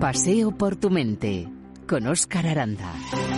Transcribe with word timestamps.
Paseo 0.00 0.52
por 0.52 0.76
tu 0.76 0.90
mente 0.90 1.48
con 1.88 2.06
Óscar 2.06 2.46
Aranda. 2.46 3.37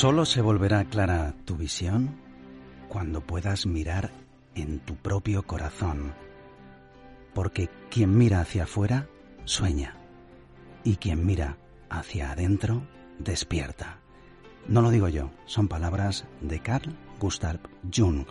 Solo 0.00 0.24
se 0.24 0.40
volverá 0.40 0.86
clara 0.86 1.34
tu 1.44 1.58
visión 1.58 2.16
cuando 2.88 3.20
puedas 3.20 3.66
mirar 3.66 4.10
en 4.54 4.80
tu 4.80 4.96
propio 4.96 5.42
corazón. 5.42 6.14
Porque 7.34 7.68
quien 7.90 8.16
mira 8.16 8.40
hacia 8.40 8.62
afuera 8.62 9.08
sueña 9.44 9.98
y 10.84 10.96
quien 10.96 11.26
mira 11.26 11.58
hacia 11.90 12.30
adentro 12.30 12.80
despierta. 13.18 13.98
No 14.66 14.80
lo 14.80 14.88
digo 14.88 15.08
yo, 15.08 15.32
son 15.44 15.68
palabras 15.68 16.24
de 16.40 16.60
Carl 16.60 16.96
Gustav 17.18 17.58
Jung, 17.94 18.24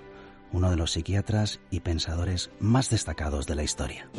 uno 0.51 0.71
de 0.71 0.75
los 0.75 0.93
psiquiatras 0.93 1.59
y 1.69 1.81
pensadores 1.81 2.49
más 2.59 2.89
destacados 2.89 3.45
de 3.45 3.53
la 3.53 3.61
historia. 3.61 4.09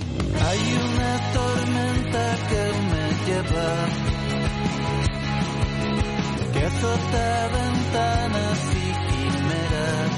Hay 0.41 0.61
una 0.95 1.33
tormenta 1.33 2.37
que 2.49 2.73
me 2.91 3.27
lleva 3.27 4.20
azota 6.71 7.49
ventanas 7.49 8.59
y 8.73 8.87
quimeras, 9.09 10.13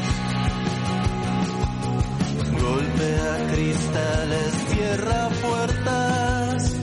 golpea 2.61 3.33
cristales, 3.53 4.51
cierra 4.69 5.29
puertas 5.43 6.77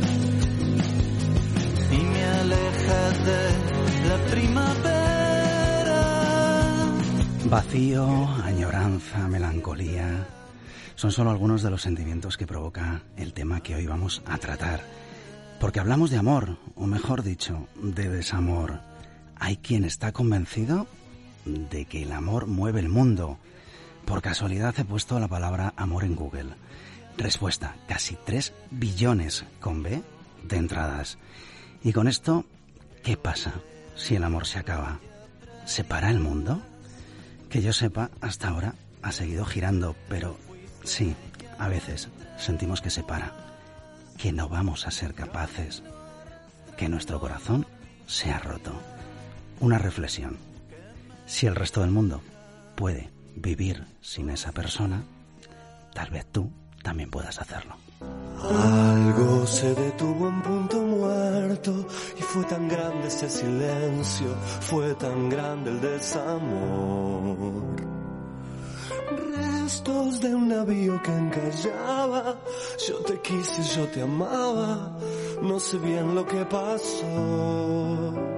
y 1.91 1.97
me 1.97 2.23
aleja 2.25 3.01
de 3.27 3.41
la 4.09 4.17
primavera. 4.31 6.01
Vacío, 7.45 8.27
añoranza, 8.43 9.27
melancolía, 9.27 10.27
son 10.95 11.11
solo 11.11 11.29
algunos 11.29 11.61
de 11.63 11.69
los 11.69 11.81
sentimientos 11.81 12.37
que 12.37 12.47
provoca 12.47 13.03
el 13.17 13.33
tema 13.33 13.61
que 13.61 13.75
hoy 13.75 13.85
vamos 13.87 14.21
a 14.25 14.37
tratar. 14.37 14.81
Porque 15.59 15.79
hablamos 15.81 16.09
de 16.09 16.17
amor, 16.17 16.57
o 16.75 16.85
mejor 16.87 17.21
dicho, 17.21 17.67
de 17.75 18.07
desamor. 18.09 18.79
Hay 19.39 19.57
quien 19.57 19.85
está 19.85 20.11
convencido 20.11 20.87
de 21.45 21.85
que 21.85 22.03
el 22.03 22.11
amor 22.11 22.45
mueve 22.47 22.81
el 22.81 22.89
mundo. 22.89 23.37
Por 24.05 24.21
casualidad 24.21 24.77
he 24.77 24.85
puesto 24.85 25.19
la 25.19 25.27
palabra 25.27 25.73
amor 25.77 26.03
en 26.03 26.15
Google. 26.15 26.53
Respuesta, 27.17 27.75
casi 27.87 28.17
3 28.25 28.53
billones 28.71 29.45
con 29.59 29.81
B 29.81 30.03
de 30.43 30.57
entradas. 30.57 31.17
Y 31.83 31.93
con 31.93 32.07
esto, 32.07 32.45
¿qué 33.03 33.17
pasa 33.17 33.53
si 33.95 34.15
el 34.15 34.23
amor 34.23 34.45
se 34.45 34.59
acaba? 34.59 34.99
¿Se 35.65 35.83
para 35.83 36.09
el 36.09 36.19
mundo? 36.19 36.61
Que 37.49 37.61
yo 37.61 37.73
sepa, 37.73 38.11
hasta 38.21 38.49
ahora 38.49 38.75
ha 39.01 39.11
seguido 39.11 39.45
girando, 39.45 39.95
pero 40.09 40.37
sí, 40.83 41.15
a 41.57 41.69
veces 41.69 42.09
sentimos 42.37 42.81
que 42.81 42.89
se 42.89 43.03
para, 43.03 43.33
que 44.17 44.31
no 44.31 44.49
vamos 44.49 44.85
a 44.85 44.91
ser 44.91 45.13
capaces, 45.13 45.81
que 46.77 46.89
nuestro 46.89 47.19
corazón 47.19 47.65
se 48.05 48.31
ha 48.31 48.39
roto 48.39 48.73
una 49.59 49.77
reflexión. 49.77 50.37
Si 51.25 51.45
el 51.45 51.55
resto 51.55 51.81
del 51.81 51.91
mundo 51.91 52.21
puede 52.75 53.09
vivir 53.35 53.85
sin 54.01 54.29
esa 54.29 54.51
persona, 54.51 55.03
tal 55.93 56.09
vez 56.09 56.25
tú 56.31 56.51
también 56.83 57.09
puedas 57.09 57.39
hacerlo. 57.39 57.75
Algo 58.41 59.45
se 59.45 59.75
detuvo 59.75 60.29
en 60.29 60.41
punto 60.41 60.77
muerto 60.81 61.85
y 62.17 62.21
fue 62.21 62.45
tan 62.45 62.67
grande 62.69 63.07
ese 63.07 63.29
silencio, 63.29 64.33
fue 64.61 64.95
tan 64.95 65.29
grande 65.29 65.71
el 65.71 65.81
desamor. 65.81 67.75
Restos 69.35 70.21
de 70.21 70.33
un 70.33 70.47
navío 70.47 71.01
que 71.03 71.11
encallaba, 71.11 72.39
yo 72.87 72.95
te 72.99 73.19
quise, 73.19 73.61
yo 73.75 73.87
te 73.87 74.01
amaba, 74.01 74.97
no 75.41 75.59
sé 75.59 75.77
bien 75.77 76.15
lo 76.15 76.25
que 76.25 76.45
pasó. 76.45 78.28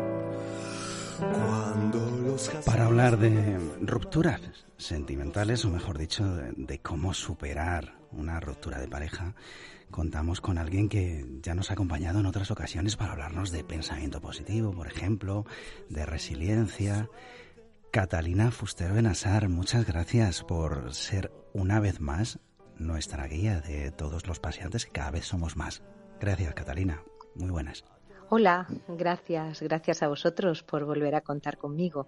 Para 2.65 2.85
hablar 2.85 3.17
de 3.17 3.59
rupturas 3.81 4.41
sentimentales, 4.77 5.63
o 5.65 5.69
mejor 5.69 5.97
dicho, 5.97 6.23
de, 6.25 6.79
cómo 6.79 7.13
superar 7.13 7.95
una 8.11 8.39
ruptura 8.39 8.79
de 8.79 8.87
pareja, 8.87 9.35
contamos 9.91 10.41
con 10.41 10.57
alguien 10.57 10.89
que 10.89 11.25
ya 11.41 11.53
nos 11.53 11.69
ha 11.69 11.73
acompañado 11.73 12.19
en 12.19 12.25
otras 12.25 12.49
ocasiones 12.49 12.95
para 12.95 13.11
hablarnos 13.11 13.51
de 13.51 13.63
pensamiento 13.63 14.21
positivo, 14.21 14.71
por 14.71 14.87
ejemplo, 14.87 15.45
de 15.89 16.05
resiliencia. 16.05 17.09
Catalina 17.91 18.51
Fustero 18.51 18.95
Benasar, 18.95 19.49
muchas 19.49 19.85
gracias 19.85 20.43
por 20.43 20.93
ser 20.93 21.31
una 21.53 21.79
vez 21.79 21.99
más 21.99 22.39
nuestra 22.77 23.27
guía 23.27 23.61
de 23.61 23.91
todos 23.91 24.27
los 24.27 24.39
paseantes, 24.39 24.85
que 24.85 24.91
cada 24.91 25.11
vez 25.11 25.25
somos 25.25 25.55
más. 25.55 25.83
Gracias, 26.19 26.53
Catalina. 26.53 27.03
Muy 27.35 27.49
buenas. 27.49 27.83
Hola, 28.33 28.65
gracias, 28.87 29.61
gracias 29.61 30.01
a 30.01 30.07
vosotros 30.07 30.63
por 30.63 30.85
volver 30.85 31.15
a 31.15 31.19
contar 31.19 31.57
conmigo. 31.57 32.07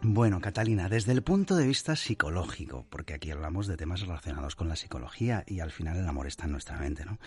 Bueno, 0.00 0.40
Catalina, 0.40 0.88
desde 0.88 1.10
el 1.10 1.22
punto 1.22 1.56
de 1.56 1.66
vista 1.66 1.96
psicológico, 1.96 2.86
porque 2.88 3.14
aquí 3.14 3.32
hablamos 3.32 3.66
de 3.66 3.76
temas 3.76 4.02
relacionados 4.02 4.54
con 4.54 4.68
la 4.68 4.76
psicología 4.76 5.42
y 5.48 5.58
al 5.58 5.72
final 5.72 5.98
el 5.98 6.06
amor 6.06 6.28
está 6.28 6.44
en 6.44 6.52
nuestra 6.52 6.78
mente, 6.78 7.04
¿no? 7.04 7.18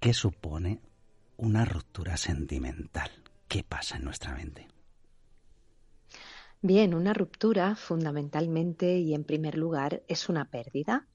¿Qué 0.00 0.14
supone 0.14 0.80
una 1.36 1.64
ruptura 1.64 2.16
sentimental? 2.16 3.12
¿Qué 3.46 3.62
pasa 3.62 3.98
en 3.98 4.04
nuestra 4.04 4.34
mente? 4.34 4.66
Bien, 6.60 6.92
una 6.92 7.14
ruptura 7.14 7.76
fundamentalmente 7.76 8.98
y 8.98 9.14
en 9.14 9.22
primer 9.22 9.56
lugar 9.56 10.02
es 10.08 10.28
una 10.28 10.50
pérdida. 10.50 11.06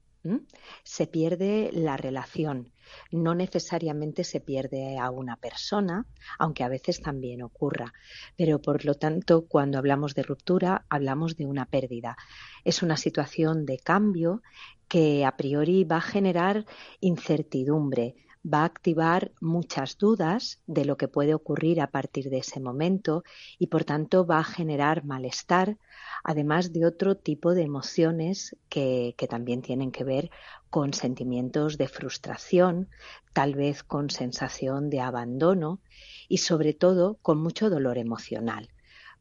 Se 0.84 1.08
pierde 1.08 1.70
la 1.74 1.96
relación, 1.96 2.74
no 3.12 3.36
necesariamente 3.36 4.24
se 4.24 4.42
pierde 4.42 4.98
a 4.98 5.10
una 5.12 5.38
persona, 5.38 6.06
aunque 6.38 6.64
a 6.64 6.70
veces 6.70 7.02
también 7.02 7.42
ocurra. 7.42 7.94
Pero 8.36 8.62
por 8.62 8.86
lo 8.86 8.96
tanto, 8.96 9.46
cuando 9.48 9.78
hablamos 9.78 10.16
de 10.16 10.24
ruptura, 10.24 10.86
hablamos 10.90 11.38
de 11.38 11.46
una 11.46 11.66
pérdida. 11.66 12.18
Es 12.64 12.84
una 12.84 12.98
situación 12.98 13.66
de 13.66 13.80
cambio 13.80 14.42
que 14.88 15.26
a 15.26 15.38
priori 15.38 15.84
va 15.84 15.98
a 15.98 16.02
generar 16.02 16.66
incertidumbre, 17.00 18.16
va 18.52 18.62
a 18.62 18.66
activar 18.66 19.32
muchas 19.40 19.98
dudas 19.98 20.60
de 20.66 20.86
lo 20.86 20.98
que 20.98 21.08
puede 21.08 21.34
ocurrir 21.34 21.82
a 21.82 21.92
partir 21.92 22.30
de 22.30 22.40
ese 22.40 22.60
momento 22.60 23.24
y 23.58 23.68
por 23.68 23.84
tanto 23.84 24.26
va 24.26 24.40
a 24.40 24.44
generar 24.44 25.06
malestar, 25.06 25.78
además 26.24 26.74
de 26.74 26.86
otro 26.86 27.16
tipo 27.16 27.54
de 27.54 27.64
emociones 27.64 28.56
que, 28.70 29.16
que 29.18 29.28
también 29.28 29.62
tienen 29.62 29.92
que 29.92 30.04
ver 30.04 30.32
con 30.70 30.94
sentimientos 30.94 31.78
de 31.78 31.88
frustración, 31.88 32.90
tal 33.34 33.56
vez 33.56 33.84
con 33.84 34.10
sensación 34.10 34.90
de 34.90 35.02
abandono 35.02 35.82
y 36.28 36.38
sobre 36.38 36.74
todo 36.74 37.18
con 37.22 37.42
mucho 37.42 37.70
dolor 37.70 37.98
emocional 37.98 38.70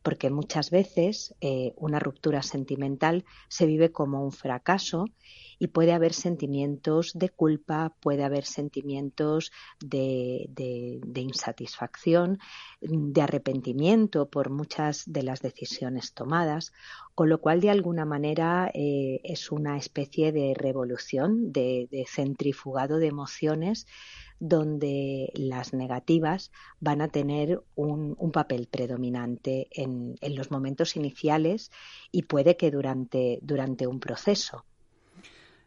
porque 0.09 0.31
muchas 0.31 0.71
veces 0.71 1.35
eh, 1.43 1.75
una 1.77 1.99
ruptura 1.99 2.41
sentimental 2.41 3.27
se 3.49 3.67
vive 3.67 3.93
como 3.93 4.25
un 4.25 4.33
fracaso 4.33 5.05
y 5.59 5.67
puede 5.67 5.93
haber 5.93 6.15
sentimientos 6.15 7.13
de 7.13 7.29
culpa, 7.29 7.95
puede 8.01 8.25
haber 8.25 8.47
sentimientos 8.47 9.53
de, 9.81 10.49
insatisfacción, 11.15 12.39
de 12.81 13.21
arrepentimiento 13.21 14.31
por 14.31 14.49
muchas 14.49 15.03
de 15.05 15.25
las 15.25 15.43
decisiones 15.43 16.15
tomadas, 16.15 16.73
con 17.15 17.29
lo 17.29 17.43
cual 17.43 17.61
de 17.61 17.69
alguna 17.69 18.07
manera 18.07 18.71
eh, 18.73 19.21
es 19.25 19.53
una 19.53 19.77
especie 19.77 20.33
de 20.33 20.55
revolución, 20.57 21.53
de 21.53 22.07
centrifugado 22.09 22.97
de 22.97 23.09
emociones 23.09 23.87
donde 24.41 25.33
las 25.35 25.73
negativas 25.73 26.51
van 26.81 27.01
a 27.01 27.09
tener 27.09 27.63
un, 27.75 28.17
papel 28.33 28.69
predominante 28.71 29.69
en, 29.73 30.17
los 30.23 30.51
momentos 30.51 30.97
iniciales 30.97 31.71
y 32.13 32.23
puede 32.23 32.57
que 32.57 32.71
durante, 32.71 33.39
durante 33.43 33.87
un 33.87 34.01
proceso. 34.01 34.65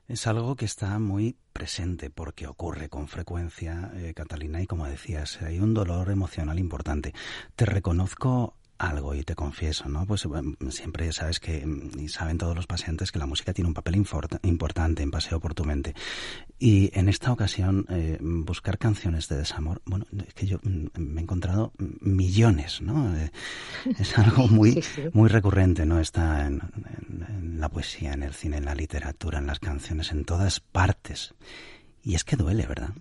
Es 0.07 0.27
algo 0.27 0.55
que 0.55 0.65
está 0.65 0.99
muy 0.99 1.37
presente 1.53 2.09
porque 2.09 2.47
ocurre 2.47 2.89
con 2.89 3.07
frecuencia, 3.07 3.91
eh, 3.95 4.13
Catalina, 4.13 4.61
y 4.61 4.67
como 4.67 4.85
decías, 4.85 5.41
hay 5.41 5.59
un 5.59 5.73
dolor 5.73 6.09
emocional 6.09 6.59
importante. 6.59 7.13
Te 7.55 7.65
reconozco 7.65 8.55
algo 8.81 9.13
y 9.15 9.23
te 9.23 9.35
confieso, 9.35 9.87
¿no? 9.87 10.05
Pues 10.05 10.27
siempre 10.69 11.11
sabes 11.11 11.39
que, 11.39 11.65
y 11.97 12.07
saben 12.09 12.37
todos 12.37 12.55
los 12.55 12.67
pacientes 12.67 13.11
que 13.11 13.19
la 13.19 13.25
música 13.25 13.53
tiene 13.53 13.67
un 13.67 13.73
papel 13.73 13.95
importante 13.95 15.03
en 15.03 15.11
Paseo 15.11 15.39
por 15.39 15.53
tu 15.53 15.63
mente. 15.63 15.93
Y 16.59 16.91
en 16.97 17.09
esta 17.09 17.31
ocasión, 17.31 17.85
eh, 17.89 18.17
buscar 18.21 18.77
canciones 18.77 19.27
de 19.27 19.37
desamor, 19.37 19.81
bueno, 19.85 20.05
es 20.27 20.33
que 20.33 20.47
yo 20.47 20.59
mm, 20.63 20.87
me 20.99 21.21
he 21.21 21.23
encontrado 21.23 21.73
millones, 21.77 22.81
¿no? 22.81 23.15
Eh, 23.15 23.31
es 23.97 24.17
algo 24.17 24.47
muy, 24.47 24.83
muy 25.13 25.29
recurrente, 25.29 25.85
¿no? 25.85 25.99
Está 25.99 26.47
en, 26.47 26.61
en 27.27 27.59
la 27.59 27.69
poesía, 27.69 28.13
en 28.13 28.23
el 28.23 28.33
cine, 28.33 28.57
en 28.57 28.65
la 28.65 28.75
literatura, 28.75 29.39
en 29.39 29.47
las 29.47 29.59
canciones, 29.59 30.11
en 30.11 30.25
todas 30.25 30.59
partes. 30.59 31.33
Y 32.03 32.15
es 32.15 32.23
que 32.23 32.35
duele, 32.35 32.65
¿verdad? 32.65 32.93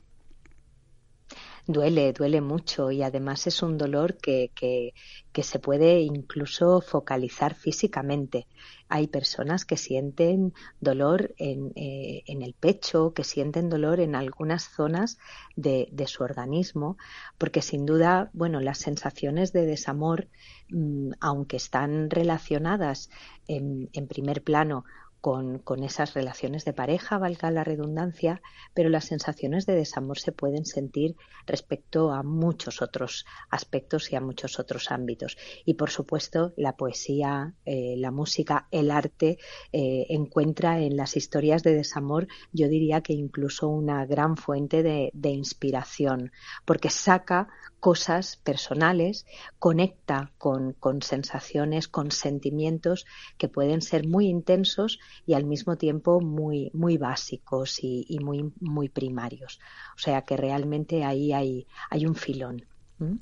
Duele, 1.72 2.12
duele 2.12 2.40
mucho 2.40 2.90
y 2.90 3.02
además 3.02 3.46
es 3.46 3.62
un 3.62 3.78
dolor 3.78 4.17
que, 4.17 4.50
que, 4.55 4.94
que, 5.32 5.43
se 5.43 5.58
puede 5.58 6.00
incluso 6.00 6.81
focalizar 6.81 7.55
físicamente. 7.55 8.46
Hay 8.88 9.06
personas 9.06 9.64
que 9.64 9.76
sienten 9.76 10.52
dolor 10.81 11.34
en, 11.38 11.72
eh, 11.76 12.22
en 12.26 12.43
el 12.43 12.55
pecho, 12.55 13.12
que 13.14 13.25
sienten 13.25 13.69
dolor 13.69 14.00
en 14.00 14.14
algunas 14.14 14.64
zonas 14.64 15.19
de, 15.56 15.88
de, 15.93 16.06
su 16.06 16.22
organismo, 16.22 16.96
porque 17.38 17.62
sin 17.62 17.87
duda, 17.87 18.31
bueno, 18.32 18.61
las 18.61 18.78
sensaciones 18.78 19.52
de 19.52 19.67
desamor, 19.67 20.28
mmm, 20.70 21.12
aunque 21.20 21.56
están 21.56 22.11
relacionadas 22.11 23.11
en, 23.46 23.90
en 23.93 24.06
primer 24.06 24.43
plano 24.43 24.84
con, 25.20 25.58
con, 25.58 25.84
esas 25.84 26.14
relaciones 26.14 26.64
de 26.64 26.72
pareja, 26.72 27.19
valga 27.19 27.50
la 27.50 27.64
redundancia, 27.64 28.40
pero 28.75 28.88
las 28.88 29.05
sensaciones 29.05 29.67
de 29.67 29.75
desamor 29.75 30.19
se 30.19 30.32
pueden 30.32 30.64
sentir 30.64 31.17
respecto 31.46 32.12
a 32.12 32.22
muchos 32.22 32.82
otros 32.82 33.26
aspectos 33.50 34.12
y 34.12 34.17
a 34.17 34.20
muchos 34.20 34.58
otros 34.58 34.90
ámbitos. 34.90 35.37
Y 35.64 35.75
por 35.75 35.90
supuesto, 35.90 36.52
la 36.56 36.76
poesía, 36.76 37.55
eh, 37.64 37.94
la 37.99 38.11
música, 38.11 38.69
el 38.70 38.90
arte 38.90 39.38
eh, 39.72 40.06
encuentra 40.08 40.81
en 40.81 40.96
las 40.96 41.17
historias 41.17 41.62
de 41.62 41.75
desamor, 41.75 42.26
yo 42.52 42.69
diría 42.69 43.00
que 43.00 43.12
incluso 43.12 43.69
una 43.69 44.06
gran 44.06 44.37
fuente 44.37 44.82
de, 44.82 45.11
de 45.12 45.31
inspiración, 45.31 46.32
porque 46.64 46.90
saca 46.90 47.49
cosas 47.81 48.37
personales, 48.37 49.27
conecta 49.59 50.31
con, 50.38 50.75
con, 50.75 51.03
sensaciones, 51.03 51.88
con 51.88 52.11
sentimientos 52.11 53.06
que 53.38 53.49
pueden 53.49 53.81
ser 53.81 54.06
muy 54.06 54.27
intensos 54.29 55.00
y 55.27 55.35
al 55.35 55.44
mismo 55.44 55.77
tiempo 55.77 56.21
muy, 56.21 56.71
muy 56.75 56.99
básicos 56.99 57.82
y, 57.82 58.05
y 58.09 58.19
muy, 58.21 58.53
muy 58.61 58.88
primarios. 58.88 59.59
O 59.97 59.99
sea 59.99 60.23
que 60.23 60.37
realmente 60.37 61.05
ahí 61.05 61.32
hay, 61.32 61.67
hay 61.91 62.06
un 62.06 62.15
filón. 62.15 62.67
¿Mm? 62.99 63.15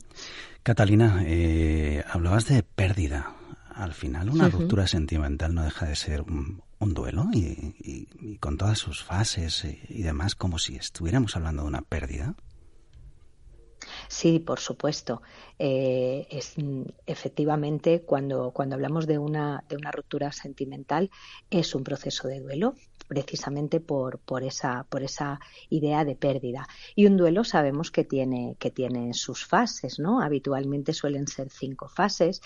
Catalina, 0.62 1.22
eh, 1.24 2.04
hablabas 2.10 2.46
de 2.46 2.62
pérdida. 2.62 3.34
Al 3.74 3.94
final, 3.94 4.28
una 4.28 4.46
uh 4.46 4.48
-huh. 4.48 4.58
ruptura 4.58 4.88
sentimental 4.88 5.54
no 5.54 5.62
deja 5.62 5.86
de 5.86 5.94
ser 5.94 6.22
un, 6.22 6.62
un 6.80 6.94
duelo 6.94 7.26
y, 7.32 7.74
y, 7.78 8.08
y, 8.20 8.38
con 8.38 8.56
todas 8.56 8.78
sus 8.78 9.04
fases 9.04 9.64
y 9.88 10.02
demás, 10.02 10.34
como 10.34 10.58
si 10.58 10.74
estuviéramos 10.74 11.36
hablando 11.36 11.62
de 11.62 11.68
una 11.68 11.82
pérdida. 11.82 12.34
Sí, 14.08 14.38
por 14.40 14.60
supuesto. 14.60 15.22
Eh, 15.58 16.26
es, 16.30 16.54
efectivamente, 17.06 18.02
cuando, 18.02 18.52
cuando 18.52 18.74
hablamos 18.74 19.06
de 19.06 19.18
una, 19.18 19.64
de 19.68 19.76
una 19.76 19.90
ruptura 19.92 20.32
sentimental, 20.32 21.10
es 21.50 21.74
un 21.74 21.84
proceso 21.84 22.28
de 22.28 22.40
duelo, 22.40 22.74
precisamente 23.08 23.80
por, 23.80 24.18
por, 24.20 24.44
esa, 24.44 24.86
por 24.88 25.02
esa 25.02 25.40
idea 25.70 26.04
de 26.04 26.14
pérdida. 26.14 26.68
Y 26.94 27.06
un 27.06 27.16
duelo 27.16 27.42
sabemos 27.42 27.90
que 27.90 28.04
tiene, 28.04 28.56
que 28.58 28.70
tiene 28.70 29.14
sus 29.14 29.44
fases, 29.44 29.98
¿no? 29.98 30.20
Habitualmente 30.20 30.92
suelen 30.92 31.26
ser 31.26 31.48
cinco 31.50 31.88
fases 31.88 32.40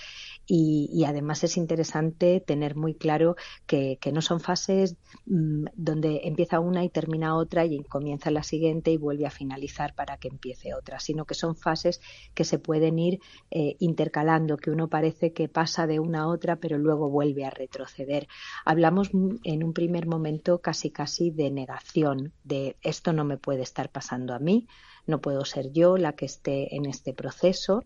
y, 0.47 0.89
y 0.93 1.05
además 1.05 1.45
es 1.45 1.57
interesante 1.57 2.41
tener 2.41 2.77
muy 2.77 2.95
claro 2.95 3.37
que, 3.67 3.99
que 4.01 4.13
no 4.13 4.23
son 4.23 4.41
fases 4.41 4.97
mmm, 5.27 5.65
donde 5.75 6.21
empieza 6.25 6.61
una 6.61 6.85
y 6.85 6.89
termina 6.89 7.37
otra 7.37 7.65
y 7.67 7.83
comienza 7.85 8.31
la 8.31 8.43
siguiente 8.43 8.93
y 8.93 8.97
vuelve 8.97 9.27
a 9.27 9.31
finalizar 9.31 9.95
para 9.95 10.17
que 10.17 10.29
empiece 10.29 10.75
otra, 10.75 11.01
sino 11.01 11.25
que 11.25 11.35
son 11.35 11.57
fases 11.57 12.01
que 12.35 12.45
se 12.45 12.59
pueden 12.59 12.99
ir 12.99 13.21
eh, 13.51 13.77
intercalando, 13.81 14.57
que 14.57 14.71
uno 14.71 14.89
parece 14.89 15.33
que 15.33 15.49
pasa 15.49 15.87
de 15.87 15.99
una 15.99 16.23
a 16.23 16.29
otra, 16.29 16.57
pero 16.57 16.79
luego 16.79 17.11
vuelve 17.11 17.45
a 17.45 17.51
retroceder. 17.51 18.29
Hablamos 18.65 19.11
en 19.45 19.65
un 19.65 19.73
primer 19.73 20.07
momento 20.07 20.52
casi 20.61 20.91
casi 20.91 21.31
de 21.31 21.51
negación, 21.51 22.33
de 22.45 22.77
esto 22.83 23.13
no 23.13 23.25
me 23.25 23.39
puede 23.39 23.63
estar 23.63 23.91
pasando 23.91 24.35
a 24.35 24.39
mí, 24.39 24.69
no 25.07 25.21
puedo 25.21 25.45
ser 25.45 25.73
yo 25.73 25.97
la 25.97 26.15
que 26.15 26.27
esté 26.27 26.77
en 26.77 26.87
este 26.87 27.13
proceso. 27.13 27.85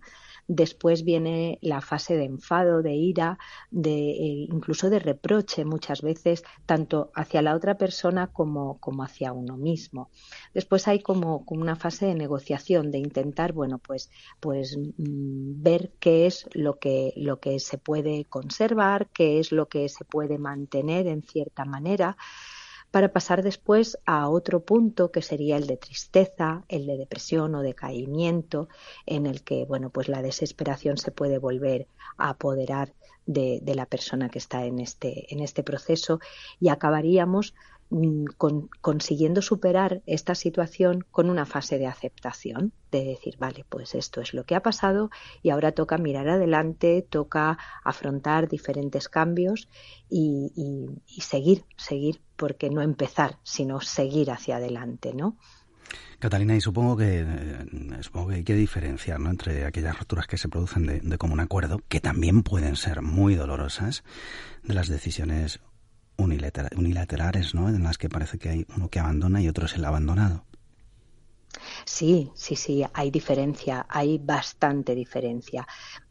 Después 0.49 1.03
viene 1.03 1.59
la 1.61 1.81
fase 1.81 2.17
de 2.17 2.25
enfado, 2.25 2.81
de 2.81 2.95
ira, 2.95 3.37
de 3.71 4.11
eh, 4.11 4.47
incluso 4.49 4.91
de 4.91 5.01
reproche 5.01 5.65
muchas 5.65 6.03
veces, 6.03 6.45
tanto 6.67 7.11
hacia 7.17 7.43
la 7.43 7.57
otra 7.57 7.77
persona 7.79 8.29
como, 8.29 8.79
como 8.79 9.03
hacia 9.03 9.33
uno 9.33 9.57
mismo. 9.57 10.09
Después 10.55 10.87
hay 10.87 11.01
como, 11.01 11.45
una 11.49 11.75
fase 11.75 12.07
de 12.07 12.15
negociación, 12.15 12.93
de 12.93 12.99
intentar, 12.99 13.53
bueno, 13.55 13.79
pues, 13.79 14.09
pues 14.39 14.79
mmm, 14.79 15.63
ver 15.63 15.95
qué 15.99 16.27
es 16.27 16.49
lo 16.53 16.79
que, 16.79 17.13
lo 17.17 17.41
que 17.41 17.59
se 17.59 17.79
puede 17.79 18.27
conservar, 18.27 19.09
qué 19.09 19.41
es 19.41 19.51
lo 19.51 19.67
que 19.67 19.89
se 19.89 20.05
puede 20.05 20.39
mantener 20.39 21.09
en 21.09 21.23
cierta 21.23 21.65
manera 21.65 22.17
para 22.97 23.13
pasar 23.13 23.43
después 23.43 23.99
a 24.07 24.31
otro 24.31 24.65
punto 24.65 25.11
que 25.11 25.21
sería 25.21 25.59
el 25.59 25.67
de 25.67 25.77
tristeza, 25.77 26.65
el 26.67 26.87
de 26.87 26.97
depresión 26.97 27.55
o 27.55 27.61
decaimiento, 27.61 28.71
en 29.05 29.27
el 29.27 29.43
que 29.43 29.67
bueno 29.67 29.91
pues 29.91 30.09
la 30.09 30.23
desesperación 30.23 30.97
se 30.97 31.11
puede 31.11 31.37
volver 31.37 31.89
a 32.17 32.31
apoderar 32.31 32.95
de, 33.27 33.59
de 33.61 33.75
la 33.75 33.85
persona 33.85 34.31
que 34.31 34.39
está 34.39 34.65
en 34.65 34.79
este, 34.81 35.31
en 35.31 35.41
este 35.41 35.63
proceso. 35.63 36.21
Y 36.59 36.71
acabaríamos 36.71 37.55
con, 38.37 38.69
consiguiendo 38.81 39.43
superar 39.43 40.03
esta 40.07 40.35
situación 40.35 41.05
con 41.11 41.31
una 41.31 41.47
fase 41.47 41.79
de 41.79 41.87
aceptación, 41.87 42.73
de 42.91 43.05
decir, 43.05 43.37
vale, 43.39 43.65
pues 43.69 43.95
esto 43.95 44.21
es 44.21 44.35
lo 44.35 44.45
que 44.45 44.55
ha 44.55 44.63
pasado 44.63 45.11
y 45.43 45.51
ahora 45.51 45.73
toca 45.73 45.99
mirar 45.99 46.29
adelante, 46.29 47.07
toca 47.09 47.59
afrontar 47.85 48.49
diferentes 48.49 49.09
cambios 49.09 49.69
y 50.09 50.51
seguir, 51.21 51.65
seguir, 51.77 52.21
porque 52.37 52.71
no 52.71 52.83
empezar, 52.83 53.39
sino 53.43 53.81
seguir 53.81 54.31
hacia 54.31 54.57
adelante, 54.57 55.15
¿no? 55.15 55.37
Catalina, 56.19 56.57
y 56.57 56.61
supongo 56.61 56.97
que, 56.97 57.21
eh, 57.21 57.67
supongo 58.01 58.29
que 58.29 58.35
hay 58.37 58.45
que 58.45 58.55
diferenciar 58.55 59.21
¿no? 59.21 59.31
entre 59.31 59.67
aquellas 59.67 59.99
rupturas 59.99 60.27
que 60.27 60.39
se 60.39 60.49
producen 60.49 60.87
de, 60.87 61.01
de 61.01 61.19
común 61.19 61.41
acuerdo, 61.41 61.83
que 61.89 62.01
también 62.01 62.43
pueden 62.43 62.77
ser 62.77 63.03
muy 63.03 63.35
dolorosas, 63.35 64.03
de 64.63 64.75
las 64.75 64.89
decisiones 64.89 65.61
unilaterales, 66.17 67.55
¿no? 67.55 67.69
En 67.69 67.83
las 67.83 67.99
que 67.99 68.09
parece 68.09 68.39
que 68.39 68.49
hay 68.49 68.67
uno 68.77 68.89
que 68.89 69.01
abandona 69.01 69.41
y 69.41 69.49
otro 69.49 69.67
es 69.67 69.75
el 69.75 69.85
abandonado. 69.85 70.45
Sí, 71.85 72.31
sí, 72.35 72.57
sí, 72.57 72.85
hay 72.93 73.11
diferencia, 73.11 73.87
hay 73.89 74.19
bastante 74.19 74.95
diferencia. 74.95 75.67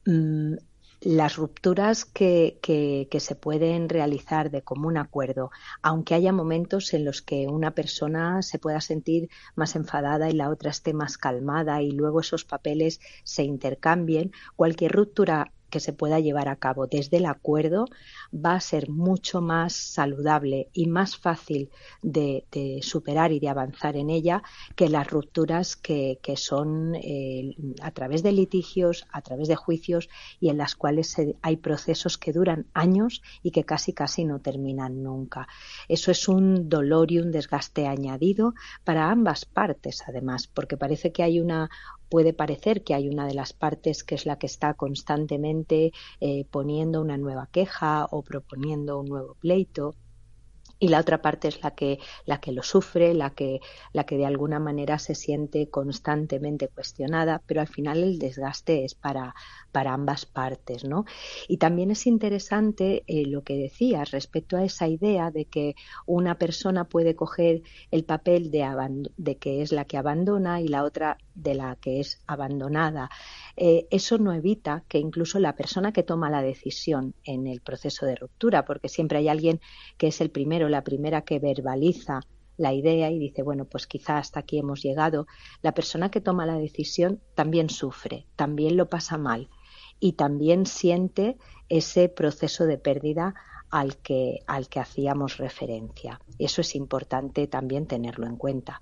Mm, 0.06 0.56
las 1.02 1.36
rupturas 1.36 2.06
que, 2.06 2.58
que, 2.62 3.08
que, 3.12 3.20
se 3.20 3.36
pueden 3.36 3.90
realizar 3.90 4.50
de 4.50 4.64
común 4.64 4.98
acuerdo, 4.98 5.52
aunque 5.84 6.16
haya 6.16 6.32
momentos 6.32 6.94
en 6.94 7.06
los 7.06 7.22
que 7.22 7.48
una 7.48 7.72
persona 7.72 8.42
se 8.42 8.60
pueda 8.60 8.82
sentir 8.82 9.30
más 9.56 9.76
enfadada 9.76 10.30
y 10.30 10.34
la 10.34 10.50
otra 10.50 10.72
esté 10.72 10.94
más 10.94 11.18
calmada 11.18 11.82
y 11.82 11.92
luego 11.92 12.22
esos 12.22 12.46
papeles 12.46 13.00
se 13.24 13.44
intercambien, 13.44 14.32
cualquier 14.56 14.94
ruptura 14.94 15.52
que 15.76 15.82
se 15.82 15.92
pueda 15.92 16.22
llevar 16.22 16.48
a 16.48 16.56
cabo 16.56 16.88
desde 16.88 17.18
el 17.18 17.26
acuerdo 17.26 17.88
va 18.34 18.54
a 18.54 18.62
ser 18.62 18.90
mucho 18.90 19.42
más 19.42 19.74
saludable 19.74 20.70
y 20.72 20.88
más 20.88 21.18
fácil 21.18 21.70
de, 22.02 22.46
superar 22.82 23.34
y 23.34 23.42
de 23.42 23.50
avanzar 23.50 23.98
en 23.98 24.10
ella 24.10 24.42
que 24.78 24.88
las 24.88 25.06
rupturas 25.06 25.76
que, 25.76 26.18
que 26.24 26.38
son 26.38 26.96
eh, 26.96 27.58
a 27.82 27.92
través 27.92 28.24
de 28.24 28.32
litigios, 28.32 29.06
a 29.12 29.22
través 29.22 29.50
de 29.50 29.58
juicios 29.58 30.08
y 30.40 30.48
en 30.48 30.58
las 30.58 30.76
cuales 30.76 31.14
hay 31.42 31.58
procesos 31.58 32.18
que 32.18 32.32
duran 32.32 32.68
años 32.74 33.22
y 33.44 33.52
que 33.52 33.66
casi 33.66 33.92
casi 33.92 34.24
no 34.24 34.40
terminan 34.40 35.04
nunca. 35.04 35.46
Eso 35.90 36.10
es 36.10 36.30
un 36.30 36.70
dolor 36.70 37.12
y 37.12 37.20
un 37.20 37.32
desgaste 37.32 37.86
añadido 37.86 38.54
para 38.86 39.12
ambas 39.12 39.44
partes, 39.44 40.04
además, 40.08 40.48
porque 40.48 40.78
parece 40.78 41.12
que 41.12 41.24
hay 41.24 41.42
una, 41.42 41.70
puede 42.16 42.32
parecer 42.32 42.86
que 42.86 42.94
hay 42.94 43.10
una 43.10 43.28
de 43.28 43.34
las 43.34 43.52
partes 43.52 44.06
que 44.06 44.16
es 44.16 44.26
la 44.26 44.38
que 44.38 44.46
está 44.46 44.74
constantemente 44.74 45.92
eh, 46.22 46.46
poniendo 46.50 47.02
una 47.02 47.18
nueva 47.18 47.50
queja 47.52 48.08
o 48.10 48.24
proponiendo 48.24 49.02
un 49.02 49.08
nuevo 49.08 49.36
pleito 49.42 49.98
y 50.80 50.90
la 50.90 51.00
otra 51.00 51.22
parte 51.22 51.48
es 51.48 51.62
la 51.64 51.72
que 51.72 52.00
la 52.26 52.40
que 52.40 52.52
lo 52.52 52.64
sufre, 52.64 53.14
la 53.14 53.30
que 53.32 53.62
la 53.94 54.06
que 54.06 54.18
de 54.18 54.26
alguna 54.26 54.60
manera 54.60 55.00
se 55.00 55.16
siente 55.16 55.70
constantemente 55.70 56.68
cuestionada, 56.68 57.42
pero 57.46 57.62
al 57.62 57.68
final 57.68 58.04
el 58.04 58.20
desgaste 58.20 58.86
es 58.86 58.96
para 58.96 59.36
para 59.72 59.94
ambas 59.94 60.26
partes, 60.26 60.86
¿no? 60.86 61.06
Y 61.48 61.58
también 61.58 61.92
es 61.92 62.08
interesante 62.08 63.04
eh, 63.08 63.26
lo 63.26 63.44
que 63.44 63.58
decías 63.58 64.12
respecto 64.12 64.58
a 64.58 64.64
esa 64.64 64.88
idea 64.88 65.32
de 65.32 65.46
que 65.46 65.76
una 66.06 66.38
persona 66.38 66.86
puede 66.86 67.16
coger 67.16 67.62
el 67.92 68.04
papel 68.06 68.52
de, 68.52 68.66
de 69.18 69.38
que 69.38 69.62
es 69.62 69.72
la 69.72 69.86
que 69.86 69.98
abandona 69.98 70.62
y 70.62 70.68
la 70.68 70.84
otra 70.84 71.18
de 71.34 71.56
la 71.56 71.76
que 71.76 72.00
es 72.00 72.22
abandonada. 72.28 73.10
Eh, 73.58 73.88
eso 73.90 74.18
no 74.18 74.34
evita 74.34 74.84
que 74.88 75.00
incluso 75.00 75.40
la 75.40 75.56
persona 75.56 75.94
que 75.94 76.04
toma 76.04 76.30
la 76.30 76.42
decisión 76.42 77.16
en 77.24 77.48
el 77.48 77.62
proceso 77.62 78.06
de 78.06 78.16
ruptura, 78.16 78.66
porque 78.66 78.90
siempre 78.90 79.20
hay 79.20 79.30
alguien 79.30 79.62
que 79.98 80.08
es 80.08 80.20
el 80.22 80.30
primero, 80.30 80.68
la 80.68 80.84
primera 80.84 81.22
que 81.22 81.40
verbaliza 81.40 82.22
la 82.58 82.74
idea 82.74 83.12
y 83.12 83.20
dice, 83.20 83.44
bueno, 83.44 83.66
pues 83.66 83.88
quizá 83.88 84.18
hasta 84.18 84.42
aquí 84.42 84.60
hemos 84.60 84.82
llegado, 84.82 85.28
la 85.62 85.74
persona 85.74 86.10
que 86.10 86.22
toma 86.22 86.46
la 86.46 86.58
decisión 86.58 87.22
también 87.34 87.70
sufre, 87.70 88.28
también 88.36 88.78
lo 88.78 88.90
pasa 88.90 89.18
mal 89.18 89.50
y 90.00 90.14
también 90.14 90.66
siente 90.66 91.38
ese 91.70 92.10
proceso 92.10 92.66
de 92.66 92.78
pérdida 92.78 93.36
al 93.70 93.98
que, 93.98 94.40
al 94.48 94.70
que 94.70 94.80
hacíamos 94.80 95.38
referencia. 95.38 96.20
Eso 96.40 96.62
es 96.62 96.76
importante 96.76 97.48
también 97.48 97.88
tenerlo 97.88 98.26
en 98.28 98.38
cuenta. 98.38 98.80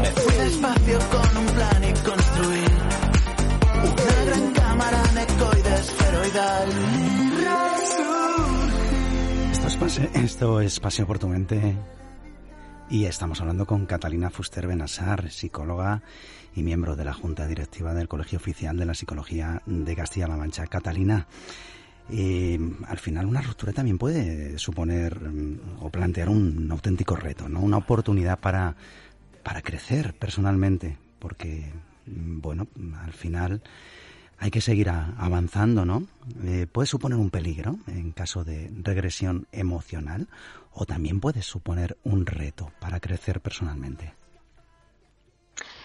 Me 0.00 0.10
fui 0.10 0.34
despacio 0.34 0.98
con 0.98 1.36
un 1.36 1.46
plan 1.52 1.84
y 1.84 1.92
construir 2.02 2.70
una 3.82 4.24
gran 4.24 4.52
cámara 4.52 5.02
esferoidal. 5.78 6.68
Esto 9.52 9.66
es, 9.68 9.76
pase, 9.76 10.10
esto 10.14 10.60
es 10.60 10.80
Paseo 10.80 11.06
por 11.06 11.20
tu 11.20 11.28
mente 11.28 11.76
y 12.90 13.04
estamos 13.04 13.40
hablando 13.40 13.66
con 13.66 13.86
Catalina 13.86 14.30
Fuster 14.30 14.66
Benassar, 14.66 15.30
psicóloga 15.30 16.02
y 16.56 16.64
miembro 16.64 16.96
de 16.96 17.04
la 17.04 17.12
Junta 17.12 17.46
Directiva 17.46 17.94
del 17.94 18.08
Colegio 18.08 18.38
Oficial 18.38 18.76
de 18.76 18.86
la 18.86 18.94
Psicología 18.94 19.62
de 19.64 19.94
Castilla-La 19.94 20.36
Mancha. 20.36 20.66
Catalina, 20.66 21.28
eh, 22.10 22.58
al 22.86 22.98
final 22.98 23.26
una 23.26 23.40
ruptura 23.40 23.72
también 23.72 23.98
puede 23.98 24.58
suponer 24.58 25.18
mm, 25.20 25.80
o 25.80 25.90
plantear 25.90 26.28
un 26.28 26.68
auténtico 26.70 27.16
reto, 27.16 27.48
¿no? 27.48 27.60
Una 27.60 27.78
oportunidad 27.78 28.38
para, 28.38 28.76
para 29.42 29.62
crecer 29.62 30.14
personalmente, 30.14 30.98
porque, 31.18 31.72
mm, 32.06 32.40
bueno, 32.40 32.66
al 33.02 33.12
final 33.12 33.62
hay 34.38 34.50
que 34.50 34.60
seguir 34.60 34.90
avanzando, 34.90 35.84
¿no? 35.84 36.06
Eh, 36.44 36.66
puede 36.70 36.86
suponer 36.86 37.18
un 37.18 37.30
peligro 37.30 37.78
en 37.86 38.12
caso 38.12 38.44
de 38.44 38.70
regresión 38.82 39.46
emocional 39.52 40.28
o 40.72 40.84
también 40.84 41.20
puede 41.20 41.40
suponer 41.40 41.96
un 42.04 42.26
reto 42.26 42.70
para 42.80 43.00
crecer 43.00 43.40
personalmente. 43.40 44.14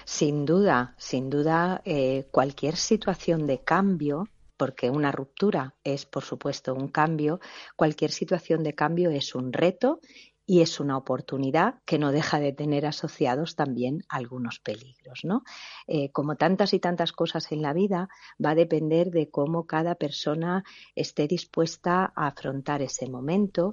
Sin 0.03 0.45
duda, 0.45 0.95
sin 0.97 1.29
duda, 1.29 1.81
eh, 1.85 2.27
cualquier 2.31 2.75
situación 2.75 3.45
de 3.45 3.59
cambio, 3.59 4.27
porque 4.59 4.89
una 4.89 5.13
ruptura 5.13 5.73
es, 5.85 6.05
por 6.05 6.25
supuesto, 6.25 6.75
un 6.75 6.89
cambio, 6.89 7.39
cualquier 7.77 8.11
situación 8.11 8.61
de 8.61 8.75
cambio 8.75 9.09
es 9.09 9.33
un 9.33 9.53
reto 9.53 10.01
y 10.45 10.59
es 10.59 10.81
una 10.81 10.97
oportunidad 10.97 11.75
que 11.85 11.97
no 11.97 12.11
deja 12.11 12.41
de 12.41 12.51
tener 12.51 12.85
asociados 12.85 13.55
también 13.55 14.03
algunos 14.09 14.59
peligros. 14.59 15.21
¿no? 15.23 15.43
Eh, 15.87 16.11
como 16.11 16.35
tantas 16.35 16.73
y 16.73 16.79
tantas 16.79 17.13
cosas 17.13 17.53
en 17.53 17.61
la 17.61 17.71
vida, 17.71 18.09
va 18.43 18.49
a 18.49 18.55
depender 18.55 19.11
de 19.11 19.29
cómo 19.29 19.65
cada 19.65 19.95
persona 19.95 20.65
esté 20.93 21.27
dispuesta 21.27 22.11
a 22.13 22.27
afrontar 22.27 22.81
ese 22.81 23.07
momento 23.07 23.71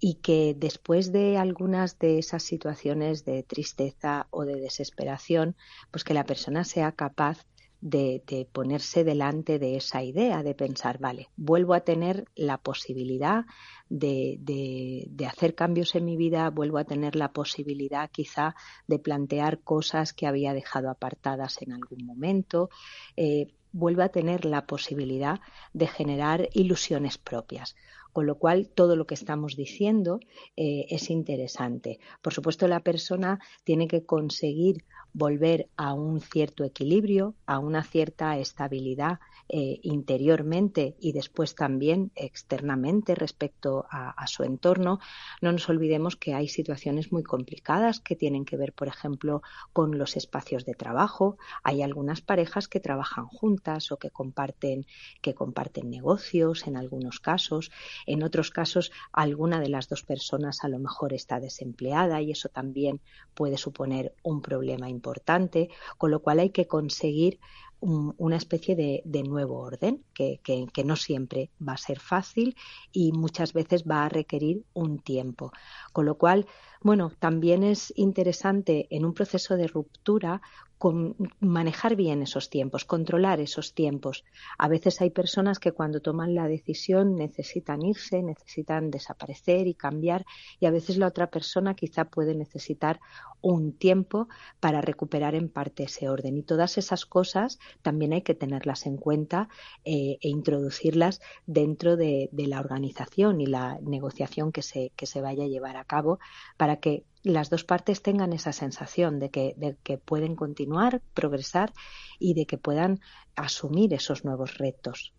y 0.00 0.14
que 0.16 0.54
después 0.54 1.12
de 1.12 1.38
algunas 1.38 1.98
de 1.98 2.18
esas 2.18 2.42
situaciones 2.42 3.24
de 3.24 3.42
tristeza 3.42 4.26
o 4.30 4.44
de 4.44 4.56
desesperación, 4.56 5.56
pues 5.90 6.04
que 6.04 6.14
la 6.14 6.24
persona 6.24 6.64
sea 6.64 6.92
capaz 6.92 7.46
de, 7.80 8.48
ponerse 8.52 9.04
delante 9.04 9.58
de 9.58 9.76
esa 9.76 10.02
idea, 10.02 10.42
de 10.42 10.54
pensar, 10.54 10.98
vale, 10.98 11.30
vuelvo 11.36 11.74
a 11.74 11.80
tener 11.80 12.26
la 12.34 12.58
posibilidad 12.58 13.46
de, 13.88 14.36
de, 14.40 15.26
hacer 15.26 15.54
cambios 15.54 15.94
en 15.94 16.04
mi 16.04 16.16
vida, 16.16 16.50
vuelvo 16.50 16.78
a 16.78 16.84
tener 16.84 17.16
la 17.16 17.32
posibilidad 17.32 18.10
quizá 18.10 18.54
de 18.86 18.98
plantear 18.98 19.60
cosas 19.60 20.12
que 20.12 20.26
había 20.26 20.52
dejado 20.52 20.90
apartadas 20.90 21.62
en 21.62 21.72
algún 21.72 22.04
momento, 22.04 22.70
eh, 23.16 23.48
vuelvo 23.72 24.02
a 24.02 24.08
tener 24.08 24.44
la 24.44 24.66
posibilidad 24.66 25.40
de 25.72 25.86
generar 25.86 26.48
ilusiones 26.52 27.18
propias. 27.18 27.76
Con 28.12 28.26
lo 28.26 28.36
cual, 28.36 28.68
todo 28.68 28.96
lo 28.96 29.06
que 29.06 29.14
estamos 29.14 29.56
diciendo 29.56 30.20
eh, 30.56 30.86
es 30.90 31.10
interesante. 31.10 32.00
Por 32.22 32.32
supuesto, 32.32 32.66
la 32.68 32.80
persona 32.80 33.40
tiene 33.64 33.86
que 33.88 34.04
conseguir 34.04 34.84
volver 35.12 35.68
a 35.76 35.94
un 35.94 36.20
cierto 36.20 36.64
equilibrio, 36.64 37.34
a 37.46 37.58
una 37.58 37.82
cierta 37.82 38.38
estabilidad 38.38 39.18
eh, 39.52 39.80
interiormente 39.82 40.94
y 41.00 41.10
después 41.10 41.56
también 41.56 42.12
externamente 42.14 43.16
respecto 43.16 43.84
a, 43.90 44.24
su 44.28 44.44
entorno, 44.44 45.00
no 45.40 45.50
nos 45.50 45.68
olvidemos 45.68 46.14
que 46.14 46.34
hay 46.34 46.46
situaciones 46.46 47.10
muy 47.10 47.24
complicadas 47.24 47.98
que 47.98 48.14
tienen 48.14 48.44
que 48.44 48.56
ver, 48.56 48.72
por 48.72 48.86
ejemplo, 48.86 49.42
con 49.72 49.98
los 49.98 50.16
espacios 50.16 50.64
de 50.66 50.74
trabajo. 50.74 51.36
Hay 51.64 51.82
algunas 51.82 52.20
parejas 52.20 52.68
que 52.68 52.78
trabajan 52.78 53.26
juntas 53.26 53.90
o 53.90 53.96
que 53.96 54.10
comparten, 54.10 54.86
que 55.20 55.34
comparten 55.34 55.90
negocios 55.90 56.68
en 56.68 56.76
algunos 56.76 57.18
casos. 57.18 57.72
En 58.06 58.22
otros 58.22 58.52
casos, 58.52 58.92
alguna 59.12 59.58
de 59.58 59.68
las 59.68 59.88
dos 59.88 60.04
personas 60.04 60.62
a 60.62 60.68
lo 60.68 60.78
mejor 60.78 61.12
está 61.12 61.40
desempleada 61.40 62.22
y 62.22 62.30
eso 62.30 62.50
también 62.50 63.00
puede 63.34 63.56
suponer 63.56 64.14
un 64.22 64.42
problema 64.42 64.88
importante, 64.88 65.70
con 65.98 66.12
lo 66.12 66.20
cual 66.22 66.38
hay 66.38 66.50
que 66.50 66.68
conseguir 66.68 67.40
una 67.80 68.36
especie 68.36 68.76
de, 68.76 69.22
nuevo 69.22 69.58
orden 69.58 70.04
que, 70.12 70.40
que, 70.42 70.84
no 70.84 70.96
siempre 70.96 71.50
va 71.66 71.74
a 71.74 71.78
ser 71.78 71.98
fácil 71.98 72.56
y 72.92 73.12
muchas 73.12 73.52
veces 73.52 73.84
va 73.84 74.04
a 74.04 74.08
requerir 74.08 74.64
un 74.74 74.98
tiempo. 74.98 75.52
Con 75.92 76.04
lo 76.04 76.16
cual, 76.16 76.46
bueno, 76.82 77.10
también 77.18 77.62
es 77.62 77.92
interesante 77.96 78.86
en 78.90 79.04
un 79.04 79.14
proceso 79.14 79.56
de 79.56 79.66
ruptura 79.66 80.42
con 80.80 81.14
manejar 81.40 81.94
bien 81.94 82.22
esos 82.22 82.48
tiempos, 82.48 82.86
controlar 82.86 83.38
esos 83.38 83.74
tiempos. 83.74 84.24
A 84.56 84.66
veces 84.66 85.02
hay 85.02 85.10
personas 85.10 85.58
que 85.58 85.72
cuando 85.72 86.00
toman 86.00 86.34
la 86.34 86.48
decisión 86.48 87.16
necesitan 87.16 87.82
irse, 87.82 88.22
necesitan 88.22 88.90
desaparecer 88.90 89.66
y 89.66 89.74
cambiar 89.74 90.24
y 90.58 90.64
a 90.64 90.70
veces 90.70 90.96
la 90.96 91.08
otra 91.08 91.26
persona 91.26 91.74
quizá 91.74 92.06
puede 92.06 92.34
necesitar 92.34 92.98
un 93.42 93.76
tiempo 93.76 94.28
para 94.58 94.80
recuperar 94.80 95.34
en 95.34 95.50
parte 95.50 95.82
ese 95.82 96.08
orden. 96.08 96.38
Y 96.38 96.44
todas 96.44 96.78
esas 96.78 97.04
cosas 97.04 97.58
también 97.82 98.14
hay 98.14 98.22
que 98.22 98.34
tenerlas 98.34 98.86
en 98.86 98.96
cuenta 98.96 99.50
eh, 99.84 100.16
e 100.22 100.28
introducirlas 100.30 101.20
dentro 101.44 101.98
de, 101.98 102.30
de, 102.32 102.46
la 102.46 102.58
organización 102.58 103.42
y 103.42 103.46
la 103.46 103.78
negociación 103.82 104.50
que 104.50 104.62
se, 104.62 104.92
que 104.96 105.04
se 105.04 105.20
vaya 105.20 105.44
a 105.44 105.48
llevar 105.48 105.76
a 105.76 105.84
cabo 105.84 106.20
para 106.56 106.76
que 106.76 107.04
las 107.22 107.50
dos 107.50 107.64
partes 107.64 108.02
tengan 108.02 108.32
esa 108.32 108.52
sensación 108.52 109.18
de 109.18 109.30
que, 109.30 109.54
de 109.56 109.76
que 109.82 109.98
pueden 109.98 110.36
continuar, 110.36 111.02
progresar 111.14 111.72
y 112.18 112.34
de 112.34 112.46
que 112.46 112.58
puedan 112.58 113.00
asumir 113.36 113.92
esos 113.94 114.24
nuevos 114.24 114.58
retos. 114.58 115.12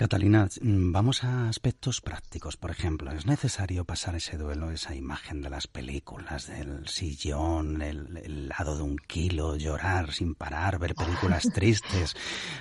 Catalina, 0.00 0.48
mm, 0.62 0.92
vamos 0.92 1.24
a 1.24 1.50
aspectos 1.50 2.00
prácticos. 2.00 2.56
Por 2.56 2.70
ejemplo, 2.70 3.12
¿es 3.12 3.26
necesario 3.26 3.84
pasar 3.84 4.14
ese 4.14 4.38
duelo, 4.38 4.70
esa 4.70 4.94
imagen 4.94 5.42
de 5.42 5.50
las 5.50 5.66
películas, 5.66 6.46
del 6.46 6.88
sillón, 6.88 7.82
el, 7.82 8.48
lado 8.48 8.78
de 8.78 8.82
un 8.82 8.96
kilo, 8.96 9.56
llorar 9.56 10.10
sin 10.12 10.34
parar, 10.34 10.78
ver 10.78 10.94
películas 10.94 11.50
tristes? 11.54 12.16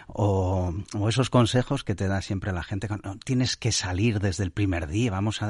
O, 0.07 0.73
esos 1.07 1.29
consejos 1.29 1.85
que 1.85 1.95
te 1.95 2.09
da 2.09 2.21
siempre 2.21 2.51
la 2.51 2.61
gente, 2.61 2.89
tienes 3.23 3.55
que 3.55 3.71
salir 3.71 4.19
desde 4.19 4.43
el 4.43 4.51
primer 4.51 4.87
día, 4.87 5.09
vamos 5.09 5.41
a, 5.41 5.49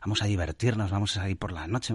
vamos 0.00 0.22
a 0.22 0.26
divertirnos, 0.26 0.90
vamos 0.90 1.16
a 1.16 1.30
ir 1.30 1.38
por 1.38 1.52
la 1.52 1.68
noche. 1.68 1.94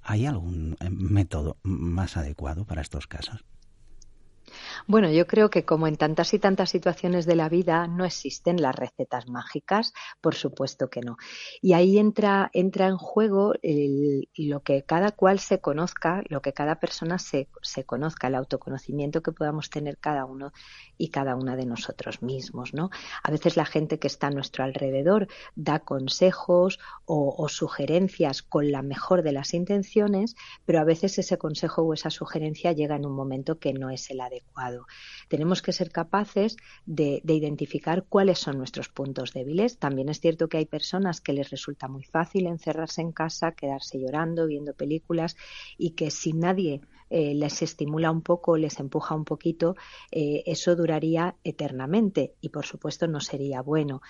¿Hay 0.00 0.26
algún 0.26 0.76
eh, 0.78 0.90
método 0.90 1.56
más 1.64 2.16
adecuado 2.16 2.64
para 2.66 2.82
estos 2.82 3.08
casos? 3.08 3.44
Bueno, 4.86 5.10
yo 5.10 5.26
creo 5.26 5.50
que 5.50 5.64
como 5.64 5.86
en 5.86 5.96
tantas 5.96 6.34
y 6.34 6.38
tantas 6.38 6.70
situaciones 6.70 7.26
de 7.26 7.36
la 7.36 7.48
vida 7.48 7.86
no 7.86 8.04
existen 8.04 8.60
las 8.60 8.74
recetas 8.74 9.28
mágicas, 9.28 9.92
por 10.20 10.34
supuesto 10.34 10.90
que 10.90 11.00
no. 11.00 11.16
Y 11.60 11.72
ahí 11.72 11.98
entra, 11.98 12.50
entra 12.52 12.86
en 12.86 12.96
juego 12.96 13.54
lo 14.36 14.62
que 14.62 14.82
cada 14.84 15.12
cual 15.12 15.38
se 15.38 15.60
conozca, 15.60 16.22
lo 16.28 16.42
que 16.42 16.52
cada 16.52 16.78
persona 16.80 17.18
se, 17.18 17.48
se 17.62 17.84
conozca, 17.84 18.28
el 18.28 18.34
autoconocimiento 18.34 19.22
que 19.22 19.32
podamos 19.32 19.70
tener 19.70 19.98
cada 19.98 20.24
uno 20.24 20.52
y 20.98 21.08
cada 21.08 21.36
una 21.36 21.56
de 21.56 21.66
nosotros 21.66 22.22
mismos, 22.22 22.74
¿no? 22.74 22.90
A 23.22 23.30
veces 23.30 23.56
la 23.56 23.66
gente 23.66 23.98
que 23.98 24.06
está 24.06 24.28
a 24.28 24.30
nuestro 24.30 24.64
alrededor 24.64 25.28
da 25.54 25.80
consejos 25.80 26.78
o, 27.04 27.34
o 27.36 27.48
sugerencias 27.48 28.42
con 28.42 28.70
la 28.70 28.82
mejor 28.82 29.22
de 29.22 29.32
las 29.32 29.54
intenciones, 29.54 30.34
pero 30.64 30.80
a 30.80 30.84
veces 30.84 31.18
ese 31.18 31.38
consejo 31.38 31.82
o 31.82 31.94
esa 31.94 32.10
sugerencia 32.10 32.72
llega 32.72 32.96
en 32.96 33.06
un 33.06 33.14
momento 33.14 33.58
que 33.58 33.72
no 33.72 33.90
es 33.90 34.10
el 34.10 34.20
adecuado. 34.20 34.65
Tenemos 35.28 35.62
que 35.62 35.72
ser 35.72 35.90
capaces 35.90 36.56
de, 36.84 37.20
de 37.24 37.34
identificar 37.34 38.04
cuáles 38.08 38.38
son 38.38 38.58
nuestros 38.58 38.88
puntos 38.88 39.32
débiles. 39.32 39.78
También 39.78 40.08
es 40.08 40.20
cierto 40.20 40.48
que 40.48 40.58
hay 40.58 40.66
personas 40.66 41.20
que 41.20 41.32
les 41.32 41.50
resulta 41.50 41.88
muy 41.88 42.04
fácil 42.04 42.46
encerrarse 42.46 43.02
en 43.02 43.12
casa, 43.12 43.52
quedarse 43.52 44.00
llorando, 44.00 44.46
viendo 44.46 44.74
películas 44.74 45.36
y 45.78 45.90
que 45.90 46.10
si 46.10 46.32
nadie 46.32 46.80
eh, 47.10 47.34
les 47.34 47.62
estimula 47.62 48.10
un 48.10 48.22
poco, 48.22 48.56
les 48.56 48.78
empuja 48.80 49.14
un 49.14 49.24
poquito, 49.24 49.76
eh, 50.10 50.42
eso 50.46 50.74
duraría 50.74 51.36
eternamente 51.44 52.34
y 52.40 52.48
por 52.48 52.66
supuesto 52.66 53.06
no 53.06 53.20
sería 53.20 53.62
bueno. 53.62 54.00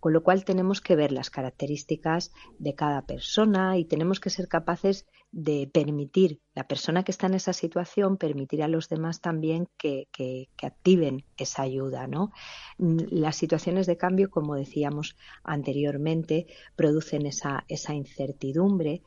Con 0.00 0.12
lo 0.12 0.22
cual 0.22 0.44
tenemos 0.44 0.80
que 0.80 0.96
ver 0.96 1.12
las 1.12 1.30
características 1.30 2.32
de 2.58 2.74
cada 2.74 3.06
persona 3.06 3.78
y 3.78 3.84
tenemos 3.84 4.20
que 4.20 4.30
ser 4.30 4.48
capaces 4.48 5.06
de 5.32 5.68
permitir, 5.72 6.40
la 6.54 6.68
persona 6.68 7.02
que 7.02 7.10
está 7.10 7.26
en 7.26 7.34
esa 7.34 7.52
situación, 7.52 8.16
permitir 8.18 8.62
a 8.62 8.68
los 8.68 8.88
demás 8.88 9.20
también 9.20 9.68
que, 9.76 10.06
que, 10.12 10.48
activen 10.62 11.24
esa 11.36 11.62
ayuda. 11.62 12.06
¿no? 12.06 12.30
Las 12.78 13.36
situaciones 13.36 13.86
de 13.86 13.96
cambio, 13.96 14.30
como 14.30 14.54
decíamos 14.54 15.16
anteriormente, 15.42 16.46
producen 16.76 17.26
esa, 17.26 17.64
esa 17.68 17.94
incertidumbre 17.94 19.02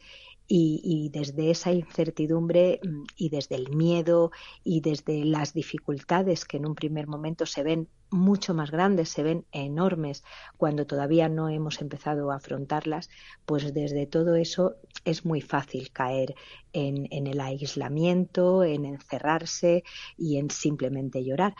y, 0.48 1.10
desde 1.13 1.51
esa 1.51 1.72
incertidumbre 1.72 2.80
mm, 2.84 3.04
y 3.18 3.30
desde 3.30 3.56
el 3.56 3.75
miedo 3.75 4.32
y 4.63 4.82
desde 4.82 5.25
las 5.25 5.54
dificultades 5.54 6.46
que 6.46 6.58
en 6.58 6.66
un 6.66 6.75
primer 6.75 7.08
momento 7.08 7.46
se 7.46 7.63
ven 7.63 7.89
mucho 8.10 8.54
más 8.54 8.72
grandes, 8.72 9.10
se 9.10 9.24
ven 9.24 9.46
enormes 9.51 10.24
cuando 10.56 10.88
todavía 10.88 11.27
no 11.27 11.50
hemos 11.50 11.82
empezado 11.82 12.32
a 12.32 12.38
afrontarlas, 12.38 13.10
pues 13.46 13.74
desde 13.74 14.06
todo 14.06 14.36
eso 14.36 14.75
es 15.04 15.25
muy 15.25 15.42
fácil 15.42 15.92
caer 15.92 16.36
en, 16.72 17.08
en 17.12 17.27
el 17.27 17.42
aislamiento, 17.42 18.63
en 18.63 18.86
encerrarse 18.86 19.84
y 20.18 20.38
en 20.38 20.50
simplemente 20.50 21.25
llorar. 21.25 21.56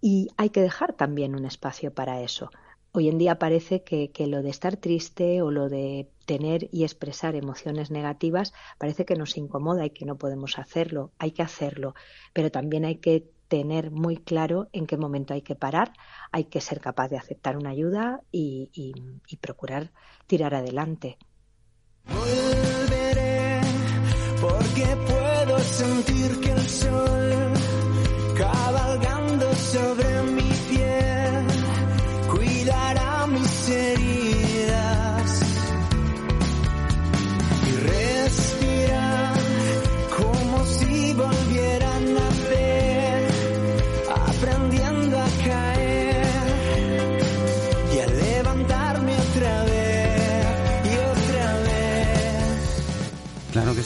Y 0.00 0.28
hay 0.36 0.50
que 0.50 0.62
dejar 0.62 0.94
también 0.94 1.34
un 1.36 1.44
espacio 1.44 1.92
para 1.92 2.22
eso 2.22 2.50
Hoy 2.94 3.08
en 3.08 3.16
día 3.16 3.38
parece 3.38 3.82
que, 3.82 4.12
lo 4.26 4.42
de 4.42 4.50
estar 4.50 4.76
triste 4.76 5.40
o 5.40 5.50
lo 5.50 5.70
de 5.70 6.10
tener 6.26 6.68
y 6.72 6.84
expresar 6.84 7.34
emociones 7.34 7.90
negativas 7.90 8.52
parece 8.76 9.06
que 9.06 9.16
nos 9.16 9.38
incomoda 9.38 9.86
y 9.86 9.90
que 9.90 10.04
no 10.04 10.18
podemos 10.18 10.58
hacerlo. 10.58 11.10
Hay 11.18 11.30
que 11.30 11.40
hacerlo, 11.40 11.94
pero 12.34 12.50
también 12.50 12.84
hay 12.84 12.96
que 12.96 13.30
tener 13.48 13.90
muy 13.90 14.18
claro 14.18 14.68
en 14.72 14.86
qué 14.86 14.98
momento 14.98 15.32
hay 15.32 15.40
que 15.40 15.54
parar, 15.54 15.94
hay 16.32 16.44
que 16.44 16.60
ser 16.60 16.80
capaz 16.80 17.08
de 17.08 17.16
aceptar 17.16 17.56
una 17.56 17.70
ayuda 17.70 18.20
y, 18.30 18.70
y 18.74 19.36
procurar 19.38 19.90
tirar 20.26 20.54
adelante. 20.54 21.16
Volveré 22.04 23.60
porque 24.38 24.84
puedo 25.06 25.58
sentir 25.60 26.40
que 26.40 26.50
el 26.50 26.68
sol 26.68 27.52
cabalgando 28.36 29.54
sobre 29.54 30.01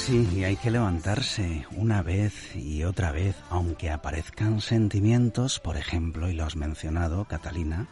sí, 0.07 0.29
y 0.37 0.45
hay 0.45 0.55
que 0.57 0.71
levantarse 0.71 1.67
una 1.73 2.01
vez 2.01 2.55
y 2.55 2.85
otra 2.85 3.11
vez, 3.11 3.35
aunque 3.51 3.91
aparezcan 3.91 4.61
sentimientos, 4.61 5.59
por 5.59 5.77
ejemplo, 5.77 6.29
y 6.29 6.33
lo 6.33 6.45
has 6.45 6.55
mencionado, 6.55 7.25
Catalina, 7.25 7.89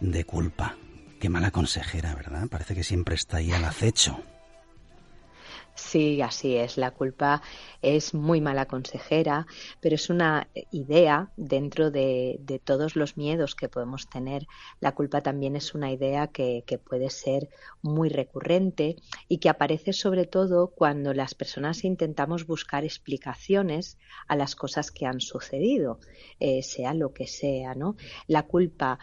de 0.00 0.24
culpa. 0.24 0.74
Qué 1.20 1.28
mala 1.28 1.52
consejera, 1.52 2.14
¿verdad? 2.16 2.48
Parece 2.48 2.74
que 2.74 2.82
siempre 2.82 3.14
está 3.14 3.36
ahí 3.36 3.52
al 3.52 3.64
acecho. 3.64 4.20
Sí, 5.76 6.22
así 6.22 6.56
es. 6.56 6.78
La 6.78 6.92
culpa 6.92 7.42
es 7.82 8.14
muy 8.14 8.40
mala 8.40 8.64
consejera, 8.64 9.46
pero 9.80 9.94
es 9.94 10.08
una 10.08 10.48
idea 10.70 11.30
dentro 11.36 11.90
de, 11.90 12.40
todos 12.64 12.96
los 12.96 13.18
miedos 13.18 13.54
que 13.54 13.68
podemos 13.68 14.08
tener. 14.08 14.46
La 14.80 14.92
culpa 14.92 15.22
también 15.22 15.54
es 15.54 15.74
una 15.74 15.92
idea 15.92 16.28
que, 16.28 16.64
puede 16.88 17.10
ser 17.10 17.50
muy 17.82 18.08
recurrente 18.08 18.96
y 19.28 19.38
que 19.38 19.50
aparece 19.50 19.92
sobre 19.92 20.24
todo 20.24 20.68
cuando 20.68 21.12
las 21.12 21.34
personas 21.34 21.84
intentamos 21.84 22.46
buscar 22.46 22.84
explicaciones 22.84 23.98
a 24.28 24.36
las 24.36 24.56
cosas 24.56 24.90
que 24.90 25.04
han 25.04 25.20
sucedido, 25.20 26.00
eh, 26.40 26.62
sea 26.62 26.94
lo 26.94 27.12
que 27.12 27.26
sea, 27.26 27.74
¿no? 27.74 27.96
La 28.28 28.44
culpa 28.44 28.98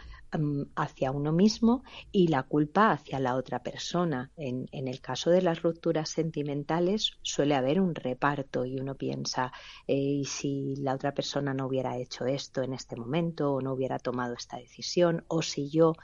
hacia 0.76 1.10
uno 1.10 1.32
mismo 1.32 1.84
y 2.12 2.28
la 2.28 2.42
culpa 2.42 2.92
hacia 2.92 3.20
la 3.20 3.36
otra 3.36 3.62
persona. 3.62 4.30
En, 4.36 4.68
el 4.72 5.00
caso 5.00 5.30
de 5.30 5.42
las 5.42 5.62
rupturas 5.62 6.08
sentimentales 6.10 7.12
suele 7.22 7.54
haber 7.54 7.80
un 7.80 7.94
reparto 7.94 8.64
y 8.64 8.78
uno 8.78 8.94
piensa, 8.94 9.52
eh, 9.86 9.94
¿y 9.94 10.24
si 10.24 10.76
la 10.76 10.94
otra 10.94 11.12
persona 11.12 11.54
no 11.54 11.66
hubiera 11.66 11.96
hecho 11.96 12.26
esto 12.26 12.62
en 12.62 12.72
este 12.72 12.96
momento 12.96 13.52
o 13.52 13.60
no 13.60 13.72
hubiera 13.72 13.98
tomado 13.98 14.34
esta 14.34 14.58
decisión 14.58 15.24
o 15.28 15.42
si 15.42 15.70
yo 15.70 15.94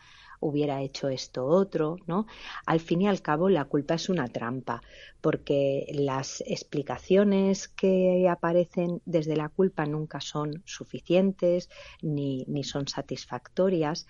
hubiera 0.40 0.83
hecho 0.83 1.09
esto 1.09 1.46
otro, 1.46 1.96
¿no? 2.07 2.26
Al 2.66 2.81
fin 2.81 3.03
y 3.03 3.09
al 3.09 3.22
cabo, 3.22 3.48
la 3.48 3.66
culpa 3.66 3.94
es 3.94 4.09
una 4.09 4.29
trampa, 4.29 4.83
porque 5.20 5.87
las 5.92 6.42
explicaciones 6.46 7.68
que 7.68 8.29
aparecen 8.29 9.03
desde 9.05 9.37
la 9.37 9.50
culpa 9.50 9.87
nunca 9.87 10.20
son 10.20 10.62
suficientes 10.64 11.68
ni, 12.03 12.44
ni 12.48 12.64
son 12.64 12.88
satisfactorias 12.88 14.07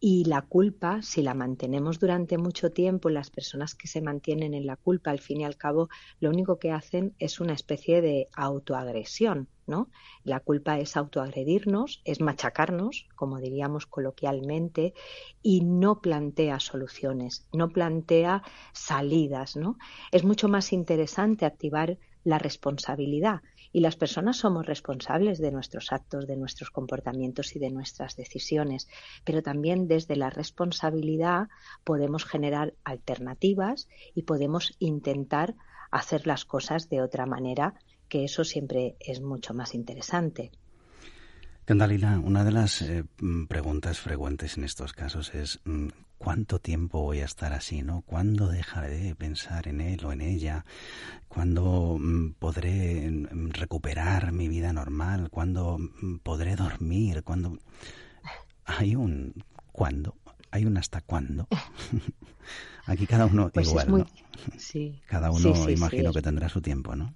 y 0.00 0.24
la 0.24 0.42
culpa, 0.42 1.00
si 1.02 1.22
la 1.22 1.34
mantenemos 1.34 1.98
durante 1.98 2.38
mucho 2.38 2.70
tiempo, 2.70 3.08
las 3.08 3.30
personas 3.30 3.74
que 3.74 3.88
se 3.88 4.02
mantienen 4.02 4.54
en 4.54 4.66
la 4.66 4.76
culpa, 4.76 5.10
al 5.10 5.20
fin 5.20 5.40
y 5.40 5.44
al 5.44 5.56
cabo, 5.56 5.88
lo 6.20 6.30
único 6.30 6.58
que 6.58 6.70
hacen 6.70 7.14
es 7.18 7.40
una 7.40 7.54
especie 7.54 8.02
de 8.02 8.28
autoagresión, 8.34 9.48
¿no? 9.66 9.88
La 10.24 10.40
culpa 10.40 10.78
es 10.78 10.96
autoagredirnos, 10.96 12.00
es 12.04 12.20
machacarnos, 12.20 13.08
como 13.14 13.38
diríamos 13.38 13.86
coloquialmente, 13.86 14.94
y 15.42 15.62
no 15.62 16.00
plantea 16.00 16.60
soluciones, 16.60 17.46
no 17.52 17.68
plantea 17.68 18.42
salidas, 18.72 19.56
¿no? 19.56 19.76
Es 20.12 20.24
mucho 20.24 20.48
más 20.48 20.72
interesante 20.72 21.46
activar 21.46 21.98
la 22.24 22.38
responsabilidad, 22.38 23.42
y 23.76 23.80
las 23.80 23.96
personas 23.96 24.38
somos 24.38 24.64
responsables 24.64 25.38
de 25.38 25.52
nuestros 25.52 25.92
actos, 25.92 26.26
de 26.26 26.36
nuestros 26.36 26.70
comportamientos 26.70 27.54
y 27.56 27.58
de 27.58 27.70
nuestras 27.70 28.16
decisiones, 28.16 28.88
pero 29.22 29.42
también 29.42 29.86
desde 29.86 30.16
la 30.16 30.30
responsabilidad 30.30 31.48
podemos 31.84 32.24
generar 32.24 32.72
alternativas 32.84 33.86
y 34.14 34.22
podemos 34.22 34.74
intentar 34.78 35.56
hacer 35.90 36.26
las 36.26 36.44
cosas 36.44 36.88
de 36.88 37.02
otra 37.02 37.26
manera, 37.26 37.74
que 38.08 38.24
eso 38.24 38.44
siempre 38.44 38.96
es 39.00 39.20
mucho 39.20 39.54
más 39.54 39.74
interesante. 39.74 40.50
Candalina, 41.64 42.20
una 42.20 42.44
de 42.44 42.52
las 42.52 42.80
eh, 42.82 43.04
preguntas 43.48 43.98
frecuentes 43.98 44.56
en 44.56 44.62
estos 44.62 44.92
casos 44.92 45.34
es 45.34 45.60
mm, 45.64 45.88
¿cuánto 46.16 46.60
tiempo 46.60 47.02
voy 47.02 47.20
a 47.20 47.24
estar 47.24 47.52
así, 47.52 47.82
no? 47.82 48.02
¿Cuándo 48.02 48.48
dejaré 48.48 48.98
de 48.98 49.14
pensar 49.16 49.66
en 49.66 49.80
él 49.80 50.04
o 50.04 50.12
en 50.12 50.20
ella? 50.20 50.64
¿Cuándo 51.26 51.98
mm, 51.98 52.34
podré 52.38 53.10
mm, 53.10 53.50
recuperar 53.50 54.30
mi 54.30 54.46
vida 54.46 54.72
normal? 54.72 55.28
¿Cuándo 55.30 55.78
podré 56.22 56.54
dormir? 56.54 57.24
¿Cuándo 57.24 57.58
hay 58.64 58.94
un 58.94 59.34
cuándo? 59.72 60.14
Hay 60.52 60.66
un 60.66 60.76
hasta 60.76 61.00
cuándo. 61.00 61.48
Aquí 62.86 63.06
cada 63.06 63.26
uno 63.26 63.50
pues 63.50 63.68
igual, 63.68 63.90
¿no? 63.90 64.06
Sí. 64.58 65.00
Cada 65.06 65.32
uno 65.32 65.68
imagino 65.68 66.12
que 66.12 66.22
tendrá 66.22 66.48
su 66.48 66.60
tiempo, 66.60 66.94
¿no? 66.94 67.12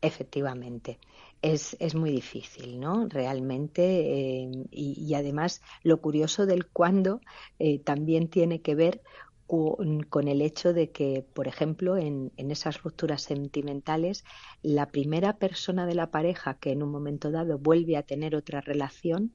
Efectivamente 0.00 0.98
es, 1.42 1.76
es 1.80 1.94
muy 1.94 2.10
difícil, 2.10 2.80
¿no? 2.80 3.08
Realmente, 3.08 4.42
eh, 4.42 4.50
y, 4.70 5.14
además 5.14 5.62
lo 5.82 6.00
curioso 6.00 6.46
del 6.46 6.66
cuándo 6.66 7.20
eh, 7.58 7.78
también 7.78 8.28
tiene 8.28 8.62
que 8.62 8.74
ver 8.74 9.02
con, 9.46 10.28
el 10.28 10.42
hecho 10.42 10.72
de 10.72 10.90
que, 10.90 11.24
por 11.34 11.46
ejemplo, 11.46 11.96
en, 11.96 12.32
en, 12.36 12.50
esas 12.50 12.82
rupturas 12.82 13.22
sentimentales, 13.22 14.24
la 14.62 14.90
primera 14.90 15.38
persona 15.38 15.86
de 15.86 15.94
la 15.94 16.10
pareja 16.10 16.58
que 16.58 16.72
en 16.72 16.82
un 16.82 16.90
momento 16.90 17.30
dado 17.30 17.58
vuelve 17.58 17.96
a 17.96 18.02
tener 18.02 18.34
otra 18.34 18.60
relación, 18.60 19.32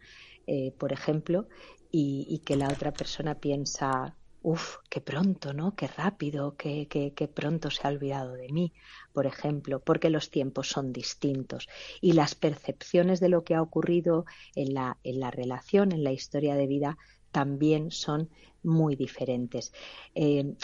eh, 0.48 0.74
por 0.78 0.92
ejemplo, 0.92 1.48
y, 1.92 2.42
que 2.46 2.56
la 2.56 2.68
otra 2.68 2.92
persona 2.94 3.36
piensa, 3.36 4.16
Uf, 4.44 4.78
qué 4.90 5.02
pronto, 5.02 5.54
¿no? 5.54 5.76
Qué 5.76 5.88
rápido, 5.88 6.56
qué, 6.58 6.88
qué, 6.88 7.14
qué, 7.14 7.28
pronto 7.28 7.70
se 7.70 7.86
ha 7.86 7.92
olvidado 7.92 8.34
de 8.34 8.50
mí, 8.50 8.74
por 9.14 9.28
ejemplo, 9.28 9.80
porque 9.80 10.10
los 10.10 10.32
tiempos 10.32 10.68
son 10.68 10.92
distintos 10.92 11.68
y 12.02 12.14
las 12.14 12.34
percepciones 12.34 13.20
de 13.20 13.30
lo 13.30 13.44
que 13.44 13.54
ha 13.54 13.62
ocurrido 13.62 14.26
en 14.56 14.74
la, 14.74 14.98
en 15.04 15.20
la 15.20 15.30
relación, 15.30 15.92
en 15.92 16.04
la 16.04 16.12
historia 16.12 16.56
de 16.56 16.66
vida, 16.66 16.98
también 17.32 17.92
son 17.92 18.30
muy 18.64 18.96
diferentes. 18.96 19.74
Eh, 20.16 20.56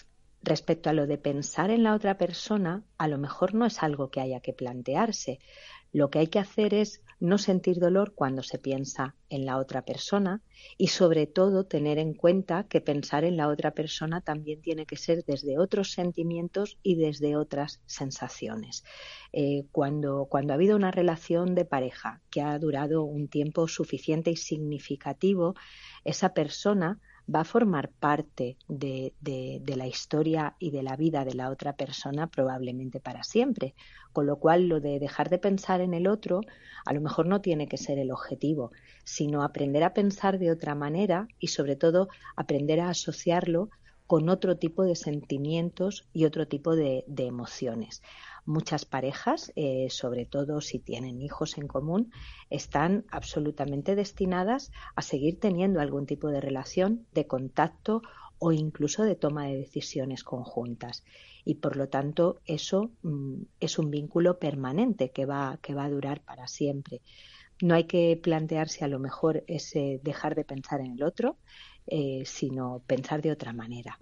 respecto 0.42 0.90
a 0.90 0.94
lo 0.94 1.06
de 1.06 1.20
pensar 1.20 1.70
en 1.70 1.84
la 1.84 1.94
otra 1.94 2.18
persona, 2.18 2.84
a 2.98 3.08
lo 3.08 3.20
mejor 3.20 3.54
no 3.54 3.66
es 3.68 3.84
algo 3.84 4.10
que 4.10 4.22
haya 4.22 4.40
que 4.40 4.54
plantearse. 4.54 5.40
Lo 5.94 6.10
que 6.10 6.20
hay 6.20 6.28
que 6.28 6.40
hacer 6.40 6.74
es 6.74 7.04
no 7.20 7.38
sentir 7.38 7.80
dolor 7.80 8.14
cuando 8.14 8.44
se 8.44 8.60
piensa 8.60 9.16
en 9.30 9.46
la 9.46 9.58
otra 9.58 9.84
persona 9.84 10.42
y 10.78 10.88
sobre 10.88 11.26
todo 11.26 11.66
tener 11.66 11.98
en 11.98 12.14
cuenta 12.14 12.66
que 12.66 12.80
pensar 12.80 13.24
en 13.24 13.38
la 13.38 13.48
otra 13.48 13.72
persona 13.72 14.22
también 14.22 14.62
tiene 14.62 14.86
que 14.86 14.98
ser 14.98 15.24
desde 15.26 15.58
otros 15.58 15.92
sentimientos 15.92 16.78
y 16.84 16.96
desde 16.96 17.36
otras 17.36 17.82
sensaciones. 17.86 18.84
Eh, 19.34 19.66
cuando, 19.72 20.28
cuando 20.30 20.54
ha 20.54 20.56
habido 20.56 20.76
una 20.76 20.92
relación 20.92 21.56
de 21.56 21.66
pareja 21.66 22.22
que 22.30 22.42
ha 22.42 22.58
durado 22.60 23.04
un 23.04 23.28
tiempo 23.28 23.68
suficiente 23.68 24.32
y 24.32 24.36
significativo, 24.36 25.56
esa 26.04 26.34
persona 26.34 27.00
va 27.34 27.42
a 27.42 27.46
formar 27.46 27.90
parte 27.90 28.58
de, 28.68 29.14
la 29.66 29.88
historia 29.88 30.56
y 30.60 30.72
de 30.72 30.84
la 30.84 30.96
vida 30.96 31.26
de 31.26 31.34
la 31.34 31.50
otra 31.50 31.76
persona 31.76 32.28
probablemente 32.28 33.00
para 33.00 33.24
siempre. 33.24 33.76
Con 34.14 34.26
lo 34.26 34.38
cual, 34.38 34.68
lo 34.68 34.80
de 34.80 35.00
dejar 35.00 35.30
de 35.30 35.38
pensar 35.38 35.82
en 35.82 35.94
el 35.94 36.08
otro 36.08 36.42
a 36.86 36.94
lo 36.94 37.02
mejor 37.02 37.28
no 37.28 37.42
tiene 37.42 37.68
que 37.68 37.78
ser 37.78 38.00
el 38.00 38.12
objetivo, 38.12 38.72
sino 39.04 39.44
aprender 39.44 39.84
a 39.84 39.94
pensar 39.94 40.40
de 40.40 40.52
otra 40.52 40.74
manera 40.74 41.28
y 41.40 41.48
sobre 41.48 41.76
todo 41.76 42.08
aprender 42.36 42.80
a 42.80 42.90
asociarlo 42.90 43.70
con 44.08 44.30
otro 44.30 44.58
tipo 44.58 44.84
de 44.84 44.96
sentimientos 44.96 46.08
y 46.14 46.24
otro 46.24 46.48
tipo 46.48 46.76
de 46.78 47.04
emociones 47.18 48.02
muchas 48.48 48.86
parejas, 48.86 49.52
eh, 49.56 49.88
sobre 49.90 50.26
todo 50.26 50.62
si 50.62 50.80
tienen 50.80 51.22
hijos 51.22 51.58
en 51.58 51.68
común, 51.68 52.12
están 52.50 53.06
absolutamente 53.12 53.96
destinadas 53.96 54.72
a 54.96 55.02
seguir 55.02 55.40
teniendo 55.40 55.82
algún 55.82 56.06
tipo 56.06 56.30
de 56.30 56.42
relación, 56.42 57.06
de 57.14 57.28
contacto 57.28 58.02
o 58.40 58.52
incluso 58.52 59.04
de 59.04 59.16
toma 59.16 59.46
de 59.48 59.58
decisiones 59.58 60.24
conjuntas. 60.24 61.04
Y 61.44 61.56
por 61.56 61.76
lo 61.76 61.90
tanto, 61.90 62.42
eso 62.46 62.92
mm, 63.04 63.42
es 63.60 63.80
un 63.80 63.92
vínculo 63.92 64.40
permanente 64.40 65.12
que 65.12 65.26
va, 65.26 65.60
que 65.62 65.74
va 65.74 65.86
a 65.86 65.90
durar 65.90 66.22
para 66.22 66.48
siempre. 66.48 67.02
No 67.62 67.76
hay 67.76 67.86
que 67.86 68.20
plantearse 68.22 68.86
a 68.86 68.88
lo 68.88 69.00
mejor 69.00 69.44
ese 69.48 70.00
dejar 70.04 70.36
de 70.36 70.46
pensar 70.46 70.80
en 70.82 70.94
el 70.94 71.04
otro, 71.04 71.38
eh, 71.88 72.24
sino 72.26 72.84
pensar 72.86 73.22
de 73.22 73.32
otra 73.32 73.54
manera. 73.54 74.00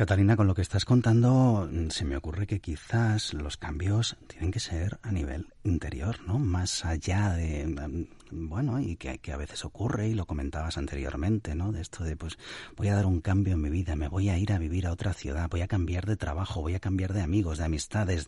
Catalina, 0.00 0.34
con 0.34 0.46
lo 0.46 0.54
que 0.54 0.62
estás 0.62 0.86
contando, 0.86 1.68
mm, 1.70 1.90
se 1.90 2.06
me 2.06 2.16
ocurre 2.16 2.46
que 2.46 2.58
quizás 2.58 3.34
los 3.34 3.58
cambios 3.58 4.16
tienen 4.28 4.50
que 4.50 4.58
ser 4.58 4.98
a 5.02 5.12
nivel 5.12 5.48
interior, 5.62 6.26
¿no? 6.26 6.38
Más 6.38 6.86
allá 6.86 7.34
de, 7.34 7.66
mm, 7.66 8.48
bueno, 8.48 8.80
y 8.80 8.96
que, 8.96 9.18
que, 9.18 9.30
a 9.30 9.36
veces 9.36 9.62
ocurre, 9.66 10.08
y 10.08 10.14
lo 10.14 10.24
comentabas 10.24 10.78
anteriormente, 10.78 11.54
¿no? 11.54 11.70
De 11.70 11.82
esto 11.82 12.02
de, 12.02 12.16
pues, 12.16 12.38
voy 12.78 12.88
a 12.88 12.94
dar 12.94 13.04
un 13.04 13.20
cambio 13.20 13.52
en 13.52 13.60
mi 13.60 13.68
vida, 13.68 13.94
me 13.94 14.08
voy 14.08 14.30
a 14.30 14.38
ir 14.38 14.54
a 14.54 14.58
vivir 14.58 14.86
a 14.86 14.92
otra 14.92 15.12
ciudad, 15.12 15.50
voy 15.50 15.60
a 15.60 15.68
cambiar 15.68 16.06
de 16.06 16.16
trabajo, 16.16 16.62
voy 16.62 16.76
a 16.76 16.80
cambiar 16.80 17.12
de 17.12 17.20
amigos, 17.20 17.58
de 17.58 17.64
amistades, 17.64 18.26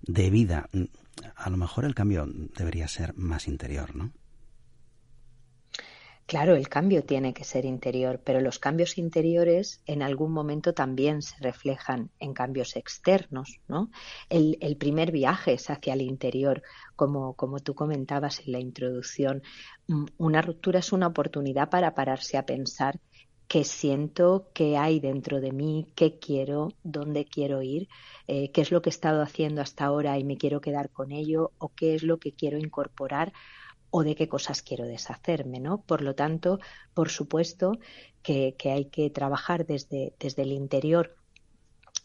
de 0.00 0.30
vida. 0.30 0.70
Mm, 0.72 0.84
a 1.36 1.50
lo 1.50 1.58
mejor 1.58 1.84
el 1.84 1.94
cambio 1.94 2.26
debería 2.56 2.88
ser 2.88 3.14
más 3.14 3.46
interior, 3.46 3.94
¿no? 3.94 4.10
Claro, 6.30 6.54
el 6.54 6.68
cambio 6.68 7.02
tiene 7.02 7.34
que 7.34 7.42
ser 7.42 7.64
interior, 7.64 8.20
pero 8.24 8.40
los 8.40 8.60
cambios 8.60 8.98
interiores 8.98 9.82
en 9.84 10.00
algún 10.00 10.30
momento 10.30 10.72
también 10.74 11.22
se 11.22 11.34
reflejan 11.40 12.12
en 12.20 12.34
cambios 12.34 12.76
externos, 12.76 13.58
¿no? 13.66 13.90
El, 14.28 14.76
primer 14.76 15.10
viaje 15.10 15.54
es 15.54 15.68
hacia 15.70 15.94
el 15.94 16.02
interior, 16.02 16.62
como, 16.94 17.34
como 17.34 17.58
tú 17.58 17.74
comentabas 17.74 18.46
en 18.46 18.52
la 18.52 18.60
introducción. 18.60 19.42
Mm, 19.88 20.04
una 20.18 20.40
ruptura 20.40 20.78
es 20.78 20.92
una 20.92 21.08
oportunidad 21.08 21.68
para 21.68 21.96
pararse 21.96 22.38
a 22.38 22.46
pensar 22.46 23.00
qué 23.48 23.64
siento, 23.64 24.50
qué 24.54 24.76
hay 24.76 25.00
dentro 25.00 25.40
de 25.40 25.50
mí, 25.50 25.88
qué 25.96 26.20
quiero, 26.20 26.68
dónde 26.84 27.24
quiero 27.24 27.60
ir, 27.60 27.88
eh, 28.28 28.52
qué 28.52 28.60
es 28.60 28.70
lo 28.70 28.82
que 28.82 28.90
he 28.90 28.92
estado 28.92 29.20
haciendo 29.20 29.62
hasta 29.62 29.86
ahora 29.86 30.16
y 30.16 30.22
me 30.22 30.36
quiero 30.36 30.60
quedar 30.60 30.90
con 30.90 31.10
ello, 31.10 31.50
o 31.58 31.70
qué 31.74 31.96
es 31.96 32.04
lo 32.04 32.20
que 32.20 32.30
quiero 32.30 32.56
incorporar 32.56 33.32
o 33.90 34.04
de 34.04 34.14
qué 34.14 34.28
cosas 34.28 34.62
quiero 34.62 34.84
deshacerme, 34.86 35.60
¿no? 35.60 35.82
Por 35.82 36.02
lo 36.02 36.14
tanto, 36.14 36.60
por 36.94 37.10
supuesto 37.10 37.78
que, 38.22 38.54
hay 38.64 38.86
que 38.86 39.10
trabajar 39.10 39.66
desde, 39.66 40.14
desde 40.18 40.42
el 40.42 40.52
interior 40.52 41.16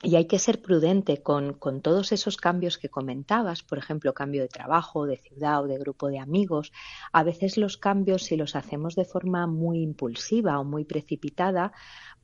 y 0.05 0.15
hay 0.15 0.25
que 0.25 0.37
ser 0.37 0.61
prudente 0.61 1.23
con, 1.23 1.53
con, 1.53 1.81
todos 1.81 2.11
esos 2.11 2.37
cambios 2.37 2.77
que 2.77 2.89
comentabas, 2.89 3.63
por 3.63 3.79
ejemplo, 3.79 4.13
cambio 4.13 4.43
de 4.43 4.47
trabajo, 4.47 5.07
de 5.07 5.17
ciudad 5.17 5.63
o 5.63 5.67
de 5.67 5.79
grupo 5.79 6.09
de 6.09 6.19
amigos. 6.19 6.71
A 7.11 7.23
veces 7.23 7.57
los 7.57 7.77
cambios, 7.77 8.23
si 8.23 8.37
los 8.37 8.55
hacemos 8.55 8.95
de 8.95 9.05
forma 9.05 9.47
muy 9.47 9.81
impulsiva 9.81 10.59
o 10.59 10.63
muy 10.63 10.85
precipitada, 10.85 11.71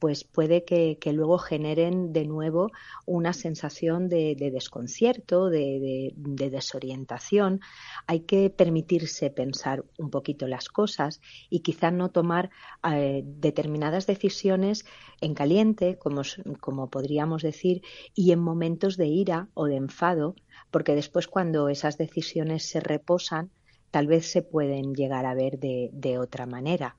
pues 0.02 0.24
puede 0.24 0.66
que, 0.66 0.98
luego 1.14 1.38
generen 1.38 2.12
de 2.12 2.26
nuevo 2.26 2.72
una 3.06 3.34
sensación 3.34 4.10
de, 4.10 4.36
desconcierto, 4.52 5.48
de, 5.52 6.12
desorientación. 6.16 7.62
Hay 8.08 8.22
que 8.22 8.50
permitirse 8.50 9.30
pensar 9.30 9.86
un 10.00 10.10
poquito 10.10 10.48
las 10.48 10.70
cosas 10.70 11.22
y 11.52 11.60
quizá 11.60 11.92
no 11.92 12.10
tomar 12.10 12.50
eh, 12.92 13.22
determinadas 13.24 14.08
decisiones 14.08 14.86
en 15.22 15.36
caliente, 15.36 16.00
como, 16.00 16.24
como 16.60 16.90
podríamos 16.90 17.44
decir, 17.44 17.71
y 18.14 18.32
en 18.32 18.40
momentos 18.40 18.98
de 18.98 19.08
ira 19.08 19.50
o 19.54 19.66
de 19.66 19.76
enfado, 19.76 20.36
porque 20.72 20.96
después 20.96 21.28
cuando 21.28 21.70
esas 21.70 21.98
decisiones 21.98 22.68
se 22.70 22.80
reposan, 22.80 23.52
tal 23.92 24.08
vez 24.08 24.32
se 24.32 24.42
pueden 24.42 24.94
llegar 24.96 25.26
a 25.26 25.34
ver 25.34 25.60
de 25.60 26.20
otra 26.20 26.46
manera. 26.46 26.98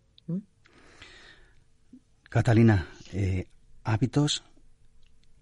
Catalina, 2.33 2.89
eh, 3.13 3.45
hábitos 3.85 4.43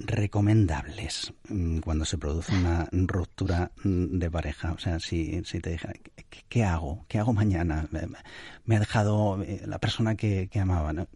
recomendables 0.01 1.33
mm, 1.49 1.79
cuando 1.79 2.05
se 2.05 2.19
produce 2.19 2.53
una 2.53 2.89
ruptura 2.91 3.71
mm, 3.85 4.19
de 4.19 4.29
pareja. 4.29 4.73
O 4.73 4.79
sea, 4.79 4.99
si, 4.99 5.41
si 5.45 5.61
te 5.61 5.71
deja, 5.71 5.93
¿qué, 6.49 6.65
hago? 6.65 7.05
¿Qué 7.07 7.21
hago 7.21 7.33
mañana? 7.33 7.89
Me 8.65 8.75
ha 8.75 8.81
dejado 8.81 9.41
eh, 9.45 9.63
la 9.67 9.79
persona 9.79 10.17
que, 10.17 10.49
que 10.51 10.59
amaba. 10.59 11.07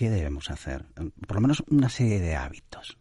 ¿Qué 0.00 0.08
debemos 0.08 0.50
hacer? 0.50 0.86
Por 1.26 1.34
lo 1.36 1.42
menos 1.42 1.62
una 1.68 1.90
serie 1.90 2.20
de 2.20 2.34
hábitos. 2.34 2.96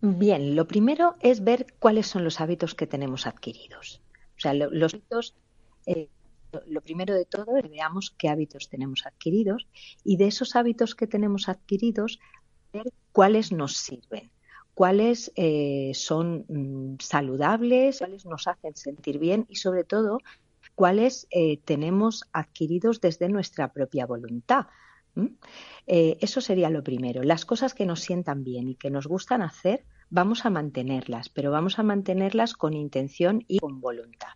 Bien, 0.00 0.56
lo 0.56 0.66
primero 0.66 1.14
es 1.20 1.44
ver 1.44 1.76
cuáles 1.78 2.08
son 2.08 2.24
los 2.24 2.40
hábitos 2.40 2.74
que 2.74 2.88
tenemos 2.88 3.24
adquiridos. 3.24 4.02
O 4.36 4.40
sea, 4.40 4.52
los 4.52 4.94
hábitos 4.94 5.36
eh, 5.86 6.08
lo 6.66 6.80
primero 6.80 7.14
de 7.14 7.24
todo 7.24 7.56
es 7.56 7.70
veamos 7.70 8.12
qué 8.18 8.28
hábitos 8.28 8.68
tenemos 8.68 9.06
adquiridos 9.06 9.68
y 10.02 10.16
de 10.16 10.26
esos 10.26 10.56
hábitos 10.56 10.96
que 10.96 11.06
tenemos 11.06 11.48
adquiridos, 11.48 12.18
ver 12.72 12.92
cuáles 13.12 13.52
nos 13.52 13.76
sirven, 13.76 14.32
cuáles 14.74 15.30
eh, 15.36 15.92
son 15.94 16.46
mm, 16.48 16.96
saludables, 16.98 17.98
cuáles 17.98 18.26
nos 18.26 18.48
hacen 18.48 18.74
sentir 18.74 19.20
bien 19.20 19.46
y 19.48 19.54
sobre 19.54 19.84
todo 19.84 20.18
cuáles 20.74 21.28
eh, 21.30 21.58
tenemos 21.58 22.24
adquiridos 22.32 23.00
desde 23.00 23.28
nuestra 23.28 23.72
propia 23.72 24.04
voluntad. 24.04 24.66
Eh, 25.86 26.18
eso 26.20 26.40
sería 26.40 26.70
lo 26.70 26.82
primero. 26.82 27.22
Las 27.22 27.44
cosas 27.44 27.74
que 27.74 27.86
nos 27.86 28.00
sientan 28.00 28.44
bien 28.44 28.68
y 28.68 28.74
que 28.74 28.90
nos 28.90 29.06
gustan 29.06 29.42
hacer, 29.42 29.84
vamos 30.10 30.44
a 30.44 30.50
mantenerlas, 30.50 31.28
pero 31.28 31.50
vamos 31.50 31.78
a 31.78 31.82
mantenerlas 31.82 32.54
con 32.54 32.74
intención 32.74 33.44
y 33.48 33.58
con 33.58 33.80
voluntad. 33.80 34.34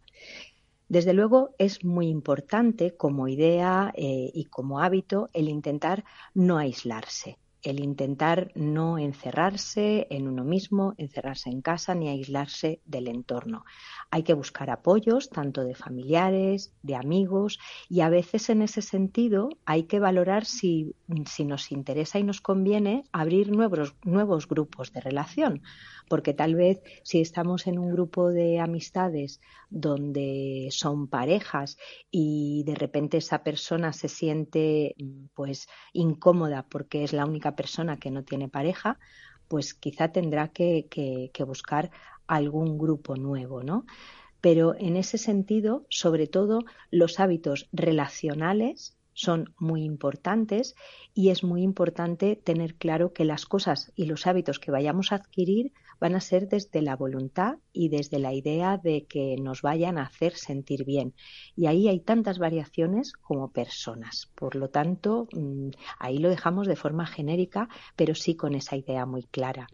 Desde 0.88 1.12
luego 1.12 1.54
es 1.58 1.84
muy 1.84 2.08
importante 2.08 2.96
como 2.96 3.28
idea 3.28 3.92
eh, 3.94 4.30
y 4.34 4.46
como 4.46 4.80
hábito 4.80 5.28
el 5.32 5.48
intentar 5.48 6.04
no 6.34 6.58
aislarse 6.58 7.38
el 7.62 7.80
intentar 7.80 8.50
no 8.54 8.98
encerrarse 8.98 10.06
en 10.10 10.28
uno 10.28 10.44
mismo, 10.44 10.94
encerrarse 10.96 11.50
en 11.50 11.62
casa 11.62 11.94
ni 11.94 12.08
aislarse 12.08 12.80
del 12.84 13.08
entorno. 13.08 13.64
Hay 14.10 14.22
que 14.22 14.34
buscar 14.34 14.70
apoyos 14.70 15.30
tanto 15.30 15.64
de 15.64 15.74
familiares, 15.74 16.72
de 16.82 16.96
amigos 16.96 17.58
y 17.88 18.00
a 18.00 18.08
veces 18.08 18.50
en 18.50 18.62
ese 18.62 18.82
sentido 18.82 19.48
hay 19.64 19.84
que 19.84 20.00
valorar 20.00 20.44
si, 20.44 20.94
si 21.26 21.44
nos 21.44 21.70
interesa 21.72 22.18
y 22.18 22.22
nos 22.22 22.40
conviene 22.40 23.04
abrir 23.12 23.50
nuevos, 23.50 23.94
nuevos 24.04 24.48
grupos 24.48 24.92
de 24.92 25.00
relación, 25.00 25.62
porque 26.08 26.34
tal 26.34 26.54
vez 26.54 26.80
si 27.02 27.20
estamos 27.20 27.66
en 27.66 27.78
un 27.78 27.92
grupo 27.92 28.28
de 28.30 28.60
amistades 28.60 29.40
donde 29.70 30.68
son 30.70 31.06
parejas 31.06 31.78
y 32.10 32.64
de 32.64 32.74
repente 32.74 33.18
esa 33.18 33.42
persona 33.42 33.92
se 33.92 34.08
siente 34.08 34.96
pues 35.34 35.68
incómoda 35.92 36.66
porque 36.68 37.04
es 37.04 37.12
la 37.12 37.24
única 37.24 37.49
persona 37.56 37.98
que 37.98 38.10
no 38.10 38.24
tiene 38.24 38.48
pareja, 38.48 38.98
pues 39.48 39.74
quizá 39.74 40.12
tendrá 40.12 40.48
que, 40.48 40.86
que, 40.90 41.44
buscar 41.44 41.90
algún 42.26 42.78
grupo 42.78 43.16
nuevo, 43.16 43.62
¿no? 43.62 43.84
Pero 44.40 44.74
en 44.78 44.96
ese 44.96 45.18
sentido, 45.18 45.86
sobre 45.90 46.26
todo, 46.26 46.60
los 46.90 47.18
hábitos 47.20 47.68
relacionales 47.72 48.96
son 49.12 49.52
muy 49.58 49.82
importantes 49.82 50.76
y 51.14 51.30
es 51.30 51.42
muy 51.42 51.62
importante 51.62 52.36
tener 52.36 52.76
claro 52.76 53.12
que 53.12 53.24
las 53.24 53.44
cosas 53.44 53.92
y 53.96 54.06
los 54.06 54.26
hábitos 54.26 54.58
que 54.58 54.70
vayamos 54.70 55.12
a 55.12 55.16
adquirir 55.16 55.72
van 56.00 56.14
a 56.14 56.20
ser 56.20 56.48
desde 56.48 56.82
la 56.82 56.96
voluntad 56.96 57.58
y 57.72 57.88
desde 57.90 58.18
la 58.18 58.32
idea 58.32 58.78
de 58.78 59.06
que 59.06 59.36
nos 59.36 59.62
vayan 59.62 59.98
a 59.98 60.04
hacer 60.04 60.36
sentir 60.36 60.84
bien. 60.84 61.14
Y 61.54 61.66
ahí 61.66 61.88
hay 61.88 62.00
tantas 62.00 62.38
variaciones 62.38 63.12
como 63.12 63.52
personas. 63.52 64.30
Por 64.34 64.56
lo 64.56 64.68
tanto, 64.70 65.28
mm, 65.32 65.70
ahí 65.98 66.18
lo 66.18 66.30
dejamos 66.30 66.66
de 66.66 66.76
forma 66.76 67.06
genérica, 67.06 67.68
pero 67.96 68.14
sí 68.14 68.34
con 68.36 68.54
esa 68.54 68.76
idea 68.76 69.06
muy 69.06 69.24
clara. 69.24 69.68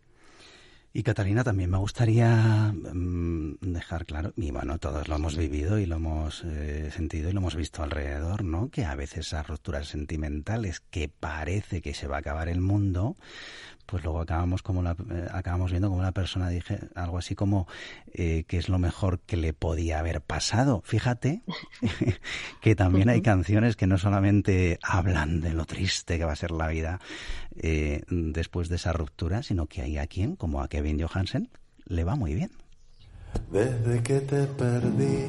Y 0.97 1.03
Catalina, 1.03 1.45
también 1.45 1.69
me 1.69 1.77
gustaría 1.77 2.73
mm, 2.73 3.57
dejar 3.61 4.07
claro, 4.07 4.33
y 4.35 4.51
bueno, 4.51 4.79
todos 4.79 5.09
lo 5.09 5.17
hemos 5.17 5.37
vivido 5.37 5.79
y 5.79 5.85
lo 5.85 5.97
hemos 5.97 6.43
eh, 6.43 6.91
sentido 6.91 7.29
y 7.29 7.35
lo 7.35 7.41
hemos 7.41 7.55
visto 7.55 7.83
alrededor, 7.83 8.45
¿no? 8.45 8.71
Que 8.71 8.87
a 8.87 8.95
veces 8.95 9.27
esas 9.27 9.47
rupturas 9.47 9.89
sentimentales 9.89 10.81
que 10.81 11.11
parece 11.11 11.83
que 11.83 11.93
se 11.93 12.07
va 12.07 12.17
a 12.17 12.21
acabar 12.21 12.49
el 12.49 12.63
mundo, 12.63 13.15
pues 13.85 14.05
luego 14.05 14.21
acabamos 14.21 14.63
como 14.63 14.83
la, 14.83 14.93
eh, 14.93 15.27
acabamos 15.33 15.71
viendo 15.71 15.89
como 15.89 16.01
una 16.01 16.13
persona 16.13 16.49
dije 16.49 16.81
algo 16.95 17.19
así 17.19 17.35
como 17.35 17.69
eh, 18.15 18.45
que 18.49 18.57
es 18.57 18.71
lo 18.71 18.79
mejor 18.79 19.21
que 19.21 19.37
le 19.37 19.53
podía 19.53 19.99
haber 19.99 20.23
pasado. 20.23 20.81
Fíjate 20.83 21.43
que 22.63 22.75
también 22.75 23.11
hay 23.11 23.21
canciones 23.21 23.77
que 23.77 23.87
no 23.87 23.99
solamente 23.99 24.79
hablan 24.83 25.43
de 25.43 25.53
lo 25.53 25.67
triste 25.67 26.17
que 26.17 26.25
va 26.25 26.33
a 26.33 26.37
ser 26.37 26.53
la 26.53 26.69
vida 26.69 27.01
después 28.11 28.69
de 28.69 28.77
esa 28.77 28.93
ruptura, 28.93 29.43
sino 29.43 29.67
que 29.67 29.81
hay 29.81 29.97
a 29.97 30.07
quien, 30.07 30.37
como 30.37 30.61
a 30.61 30.69
Kevin 30.87 31.01
Johansen, 31.01 31.49
le 31.87 32.05
va 32.05 32.15
muy 32.15 32.35
bien. 32.35 32.49
Desde 33.51 34.03
que 34.05 34.21
te 34.21 34.45
perdí, 34.47 35.27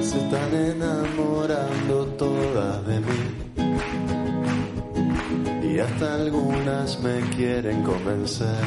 se 0.00 0.16
están 0.16 0.54
enamorando 0.54 2.06
todas 2.16 2.86
de 2.86 3.00
mí 3.00 3.20
y 5.74 5.78
hasta 5.80 6.14
algunas 6.14 7.02
me 7.02 7.18
quieren 7.30 7.82
convencer 7.82 8.64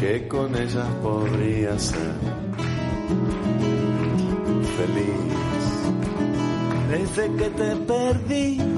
que 0.00 0.26
con 0.28 0.56
ellas 0.56 0.88
podría 1.02 1.78
ser 1.78 2.14
feliz. 4.78 5.34
Desde 6.88 7.36
que 7.36 7.50
te 7.50 7.76
perdí, 7.76 8.77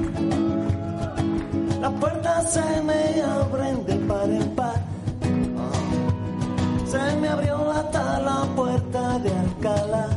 las 1.80 1.92
puertas 1.92 2.52
se 2.52 2.82
me 2.82 3.22
abren 3.22 3.84
de 3.86 3.94
par 4.06 4.30
en 4.30 4.54
par. 4.54 4.80
Se 6.86 7.16
me 7.16 7.28
abrió 7.28 7.70
hasta 7.70 8.20
la 8.20 8.42
puerta 8.54 9.18
de 9.18 9.30
Alcalá 9.32 10.08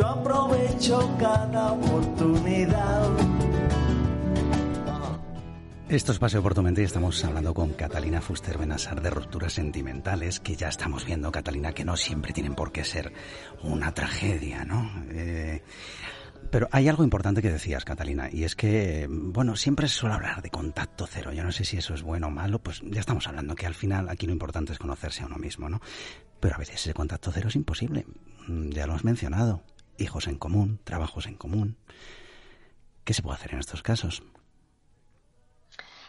yo 0.00 0.06
aprovecho 0.06 1.16
cada 1.18 1.72
oportunidad. 1.72 3.10
Esto 5.90 6.12
es 6.12 6.18
Paseo 6.18 6.42
por 6.42 6.54
tu 6.54 6.62
mente 6.62 6.80
y 6.80 6.84
estamos 6.84 7.22
hablando 7.22 7.52
con 7.52 7.74
Catalina 7.74 8.22
Fuster 8.22 8.56
Benasar 8.56 9.02
de 9.02 9.10
rupturas 9.10 9.52
sentimentales, 9.52 10.40
que 10.40 10.56
ya 10.56 10.68
estamos 10.68 11.04
viendo, 11.04 11.30
Catalina, 11.30 11.72
que 11.72 11.84
no 11.84 11.98
siempre 11.98 12.32
tienen 12.32 12.54
por 12.54 12.72
qué 12.72 12.82
ser 12.82 13.12
una 13.62 13.92
tragedia, 13.92 14.64
¿no? 14.64 14.90
Eh, 15.10 15.62
pero 16.50 16.68
hay 16.72 16.88
algo 16.88 17.04
importante 17.04 17.42
que 17.42 17.50
decías, 17.50 17.84
Catalina, 17.84 18.28
y 18.30 18.44
es 18.44 18.56
que, 18.56 19.06
bueno, 19.08 19.56
siempre 19.56 19.88
se 19.88 19.94
suele 19.94 20.16
hablar 20.16 20.42
de 20.42 20.50
contacto 20.50 21.06
cero. 21.06 21.32
Yo 21.32 21.44
no 21.44 21.52
sé 21.52 21.64
si 21.64 21.76
eso 21.76 21.94
es 21.94 22.02
bueno 22.02 22.28
o 22.28 22.30
malo, 22.30 22.60
pues 22.60 22.82
ya 22.84 23.00
estamos 23.00 23.26
hablando 23.28 23.54
que 23.54 23.66
al 23.66 23.74
final 23.74 24.08
aquí 24.08 24.26
lo 24.26 24.32
importante 24.32 24.72
es 24.72 24.78
conocerse 24.78 25.22
a 25.22 25.26
uno 25.26 25.36
mismo, 25.36 25.68
¿no? 25.68 25.80
Pero 26.40 26.54
a 26.54 26.58
veces 26.58 26.76
ese 26.76 26.94
contacto 26.94 27.30
cero 27.32 27.48
es 27.48 27.56
imposible. 27.56 28.06
Mm, 28.48 28.70
ya 28.70 28.86
lo 28.86 28.94
has 28.94 29.04
mencionado 29.04 29.62
hijos 29.98 30.26
en 30.26 30.38
común, 30.38 30.80
trabajos 30.84 31.26
en 31.26 31.34
común. 31.34 31.76
¿Qué 33.04 33.14
se 33.14 33.22
puede 33.22 33.36
hacer 33.36 33.52
en 33.52 33.60
estos 33.60 33.82
casos? 33.82 34.22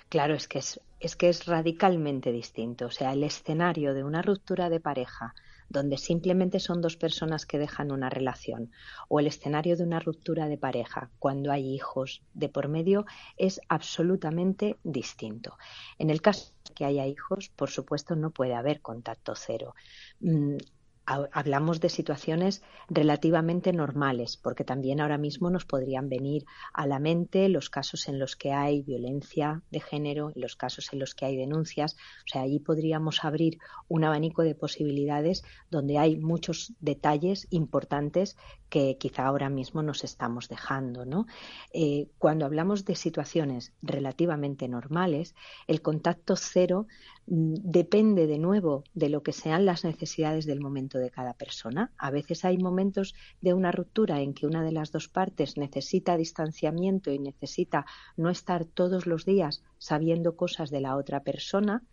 Claro, 0.10 0.36
es 0.36 0.48
que 0.48 0.60
es, 0.60 0.80
es 1.00 1.16
que 1.16 1.30
es 1.30 1.46
radicalmente 1.46 2.32
distinto. 2.32 2.88
O 2.88 2.92
sea, 2.92 3.14
el 3.14 3.24
escenario 3.24 3.94
de 3.94 4.04
una 4.04 4.22
ruptura 4.22 4.70
de 4.70 4.80
pareja 4.80 5.34
donde 5.72 5.98
simplemente 5.98 6.60
son 6.60 6.82
dos 6.82 6.98
personas 6.98 7.46
que 7.46 7.58
dejan 7.58 7.92
una 7.92 8.10
relación, 8.10 8.72
o 9.08 9.20
el 9.20 9.28
escenario 9.28 9.78
de 9.78 9.84
una 9.84 10.00
ruptura 10.00 10.48
de 10.48 10.58
pareja, 10.58 11.10
cuando 11.20 11.52
hay 11.52 11.74
hijos 11.74 12.22
de 12.34 12.50
por 12.50 12.68
medio, 12.68 13.06
es 13.38 13.62
absolutamente 13.70 14.78
distinto. 14.84 15.58
En 15.98 16.10
el 16.10 16.22
caso 16.22 16.54
que 16.76 16.86
haya 16.86 17.08
hijos, 17.08 17.50
por 17.56 17.70
supuesto, 17.70 18.16
no 18.16 18.32
puede 18.32 18.54
haber 18.54 18.82
contacto 18.82 19.34
cero. 19.36 19.74
Hablamos 21.32 21.80
de 21.80 21.90
situaciones 21.90 22.64
relativamente 22.90 23.74
normales, 23.74 24.38
porque 24.38 24.64
también 24.64 25.02
ahora 25.02 25.18
mismo 25.18 25.50
nos 25.50 25.66
podrían 25.66 26.10
venir 26.10 26.46
a 26.74 26.88
la 26.88 27.00
mente 27.00 27.50
los 27.50 27.70
casos 27.70 28.08
en 28.08 28.20
los 28.20 28.36
que 28.36 28.54
hay 28.54 28.82
violencia 28.82 29.62
de 29.72 29.80
género, 29.80 30.32
los 30.36 30.56
casos 30.56 30.94
en 30.94 31.00
los 31.00 31.16
que 31.16 31.26
hay 31.26 31.36
denuncias. 31.36 31.96
O 32.26 32.28
sea, 32.32 32.42
allí 32.44 32.60
podríamos 32.60 33.24
abrir 33.24 33.60
un 33.88 34.04
abanico 34.04 34.44
de 34.44 34.56
posibilidades 34.56 35.44
donde 35.70 35.98
hay 35.98 36.18
muchos 36.18 36.74
detalles 36.80 37.48
importantes 37.50 38.38
que 38.70 38.98
quizá 38.98 39.26
ahora 39.26 39.50
mismo 39.50 39.84
nos 39.84 40.06
estamos 40.06 40.48
dejando. 40.48 41.04
Eh, 41.74 42.08
cuando 42.18 42.46
hablamos 42.46 42.86
de 42.86 42.96
situaciones 42.96 43.74
relativamente 43.82 44.70
normales, 44.70 45.36
el 45.68 45.82
contacto 45.82 46.36
cero 46.38 46.88
mm, 47.28 47.56
depende 47.64 48.28
de 48.28 48.40
nuevo 48.40 48.84
de 48.94 49.10
lo 49.10 49.24
que 49.24 49.34
sean 49.34 49.66
las 49.66 49.84
necesidades 49.84 50.46
del 50.46 50.62
momento 50.62 51.00
de 51.02 51.10
cada 51.10 51.34
persona. 51.34 51.92
A 51.98 52.12
veces 52.12 52.46
hay 52.46 52.58
momentos 52.58 53.16
de 53.42 53.54
una 53.54 53.72
ruptura 53.72 54.22
en 54.22 54.34
que 54.34 54.48
una 54.48 54.64
de 54.64 54.72
las 54.72 54.92
dos 54.92 55.08
partes 55.08 55.58
necesita 55.58 56.18
distanciamiento 56.18 57.12
y 57.12 57.20
necesita 57.20 57.86
no 58.16 58.30
estar 58.30 58.66
todos 58.66 59.06
los 59.06 59.26
días 59.26 59.64
sabiendo 59.78 60.36
cosas 60.36 60.70
de 60.70 60.82
la 60.82 60.96
otra 60.96 61.24
persona 61.24 61.84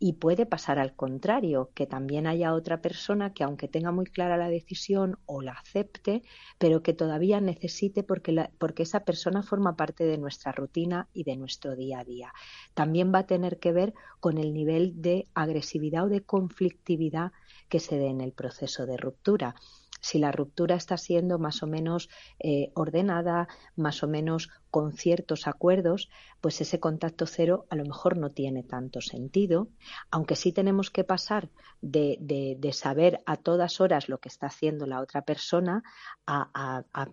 y 0.00 0.14
puede 0.14 0.46
pasar 0.46 0.78
al 0.78 0.94
contrario, 0.94 1.70
que 1.74 1.86
también 1.86 2.26
haya 2.26 2.54
otra 2.54 2.80
persona 2.80 3.32
que 3.32 3.42
aunque 3.42 3.66
tenga 3.66 3.90
muy 3.90 4.06
clara 4.06 4.36
la 4.36 4.48
decisión 4.48 5.18
o 5.26 5.42
la 5.42 5.52
acepte, 5.52 6.22
pero 6.58 6.82
que 6.82 6.92
todavía 6.92 7.40
necesite 7.40 8.04
porque, 8.04 8.48
porque 8.58 8.84
esa 8.84 9.00
persona 9.00 9.42
forma 9.42 9.76
parte 9.76 10.04
de 10.04 10.18
nuestra 10.18 10.52
rutina 10.52 11.08
y 11.12 11.24
de 11.24 11.36
nuestro 11.36 11.74
día 11.74 12.00
a 12.00 12.04
día. 12.04 12.32
También 12.74 13.12
va 13.12 13.20
a 13.20 13.26
tener 13.26 13.58
que 13.58 13.72
ver 13.72 13.94
con 14.20 14.38
el 14.38 14.52
nivel 14.52 15.02
de 15.02 15.26
agresividad 15.34 16.04
o 16.04 16.08
de 16.08 16.22
conflictividad 16.22 17.32
que 17.68 17.80
se 17.80 17.98
dé 17.98 18.08
en 18.08 18.20
el 18.20 18.32
proceso 18.32 18.86
de 18.86 18.96
ruptura 18.96 19.54
si 20.00 20.18
la 20.18 20.32
ruptura 20.32 20.76
está 20.76 20.96
siendo 20.96 21.38
más 21.38 21.62
o 21.62 21.66
menos 21.66 22.08
eh, 22.38 22.70
ordenada, 22.74 23.48
más 23.76 24.02
o 24.02 24.08
menos 24.08 24.50
con 24.70 24.92
ciertos 24.92 25.46
acuerdos, 25.46 26.10
pues 26.40 26.60
ese 26.60 26.78
contacto 26.78 27.26
cero 27.26 27.66
a 27.70 27.76
lo 27.76 27.84
mejor 27.84 28.16
no 28.16 28.30
tiene 28.30 28.62
tanto 28.62 29.00
sentido, 29.00 29.68
aunque 30.10 30.36
sí 30.36 30.52
tenemos 30.52 30.90
que 30.90 31.04
pasar 31.04 31.48
de, 31.80 32.18
de, 32.20 32.72
saber 32.72 33.22
a 33.26 33.36
todas 33.36 33.80
horas 33.80 34.08
lo 34.08 34.18
que 34.18 34.28
está 34.28 34.46
haciendo 34.48 34.86
la 34.86 35.00
otra 35.00 35.22
persona 35.22 35.82
a, 36.26 36.84
a 36.92 37.08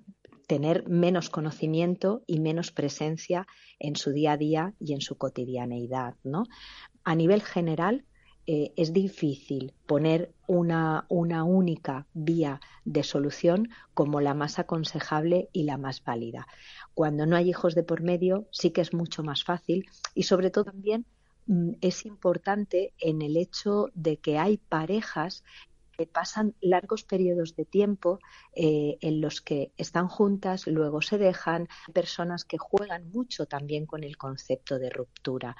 tener 0.47 0.87
menos 0.87 1.29
conocimiento 1.29 2.23
y 2.27 2.39
menos 2.39 2.71
presencia 2.71 3.47
en 3.79 3.95
su 3.95 4.11
día 4.11 4.33
a 4.33 4.37
día 4.37 4.73
y 4.79 4.93
en 4.93 5.01
su 5.01 5.17
cotidianeidad. 5.17 6.15
¿no? 6.23 6.43
A 7.03 7.15
nivel 7.15 7.41
general, 7.41 8.05
eh, 8.47 8.73
es 8.75 8.93
difícil 8.93 9.73
poner 9.87 10.31
una, 10.47 11.05
una 11.09 11.43
única 11.43 12.05
vía 12.13 12.61
de 12.83 13.03
solución 13.03 13.69
como 13.93 14.21
la 14.21 14.35
más 14.35 14.59
aconsejable 14.59 15.49
y 15.51 15.63
la 15.63 15.77
más 15.77 16.03
válida. 16.03 16.47
Cuando 16.93 17.25
no 17.25 17.35
hay 17.35 17.49
hijos 17.49 17.73
de 17.73 17.83
por 17.83 18.01
medio, 18.01 18.47
sí 18.51 18.69
que 18.69 18.81
es 18.81 18.93
mucho 18.93 19.23
más 19.23 19.43
fácil 19.43 19.89
y 20.13 20.23
sobre 20.23 20.51
todo 20.51 20.65
también 20.65 21.05
mm, 21.47 21.71
es 21.81 22.05
importante 22.05 22.93
en 22.99 23.23
el 23.23 23.35
hecho 23.35 23.89
de 23.95 24.17
que 24.17 24.37
hay 24.37 24.57
parejas 24.57 25.43
que 25.97 26.05
pasan 26.05 26.55
largos 26.61 27.03
periodos 27.03 27.55
de 27.55 27.65
tiempo 27.65 28.19
eh, 28.53 28.97
en 29.01 29.21
los 29.21 29.41
que 29.41 29.71
están 29.77 30.07
juntas, 30.07 30.67
luego 30.67 31.01
se 31.01 31.17
dejan, 31.17 31.67
personas 31.93 32.43
que 32.43 32.57
juegan 32.57 33.09
mucho 33.09 33.45
también 33.45 33.85
con 33.85 34.03
el 34.03 34.17
concepto 34.17 34.77
de 34.77 34.89
ruptura. 34.89 35.55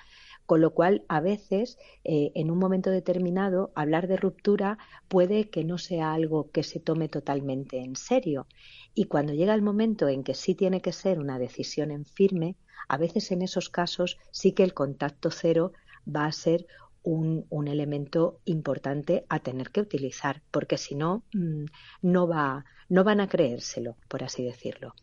Con 0.46 0.62
lo 0.62 0.74
cual, 0.74 1.04
a 1.08 1.20
veces, 1.22 1.78
eh, 2.04 2.32
en 2.36 2.52
un 2.52 2.60
momento 2.60 2.92
determinado, 2.92 3.72
hablar 3.76 4.08
de 4.08 4.18
ruptura 4.18 4.78
puede 5.08 5.50
que 5.50 5.64
no 5.64 5.78
sea 5.78 6.14
algo 6.14 6.52
que 6.52 6.64
se 6.64 6.80
tome 6.80 7.10
totalmente 7.10 7.80
en 7.80 7.96
serio. 7.96 8.48
Y 8.94 9.06
cuando 9.06 9.34
llega 9.34 9.56
el 9.56 9.62
momento 9.62 10.08
en 10.08 10.24
que 10.24 10.36
sí 10.36 10.54
tiene 10.54 10.82
que 10.82 10.92
ser 10.92 11.20
una 11.20 11.40
decisión 11.40 11.92
en 11.92 12.06
firme, 12.06 12.58
a 12.88 12.98
veces 12.98 13.32
en 13.32 13.42
esos 13.42 13.70
casos 13.70 14.18
sí 14.32 14.52
que 14.52 14.64
el 14.64 14.74
contacto 14.74 15.32
cero 15.32 15.74
va 16.08 16.26
a 16.26 16.32
ser 16.32 16.68
un, 17.06 17.68
elemento 17.68 18.40
importante 18.46 19.26
a 19.30 19.40
tener 19.40 19.70
que 19.70 19.82
utilizar, 19.82 20.42
porque 20.52 20.78
si 20.78 20.96
no, 20.96 21.24
mm, 21.34 21.66
no, 22.02 22.28
va, 22.28 22.66
no 22.90 23.04
van 23.04 23.22
a 23.22 23.28
creérselo, 23.28 23.98
por 24.08 24.24
así 24.24 24.44
decirlo. 24.44 24.94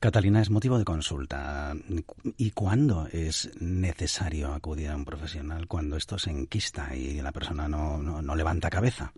Catalina, 0.00 0.40
es 0.40 0.48
motivo 0.48 0.78
de 0.78 0.84
consulta. 0.86 1.74
¿Y 2.38 2.52
cuándo 2.52 3.06
es 3.12 3.50
necesario 3.60 4.54
acudir 4.54 4.88
a 4.88 4.96
un 4.96 5.04
profesional? 5.04 5.68
Cuando 5.68 5.96
esto 5.96 6.18
se 6.18 6.30
enquista 6.30 6.96
y 6.96 7.20
la 7.20 7.32
persona 7.32 7.68
no, 7.68 7.98
no 7.98 8.34
levanta 8.34 8.70
cabeza. 8.70 9.12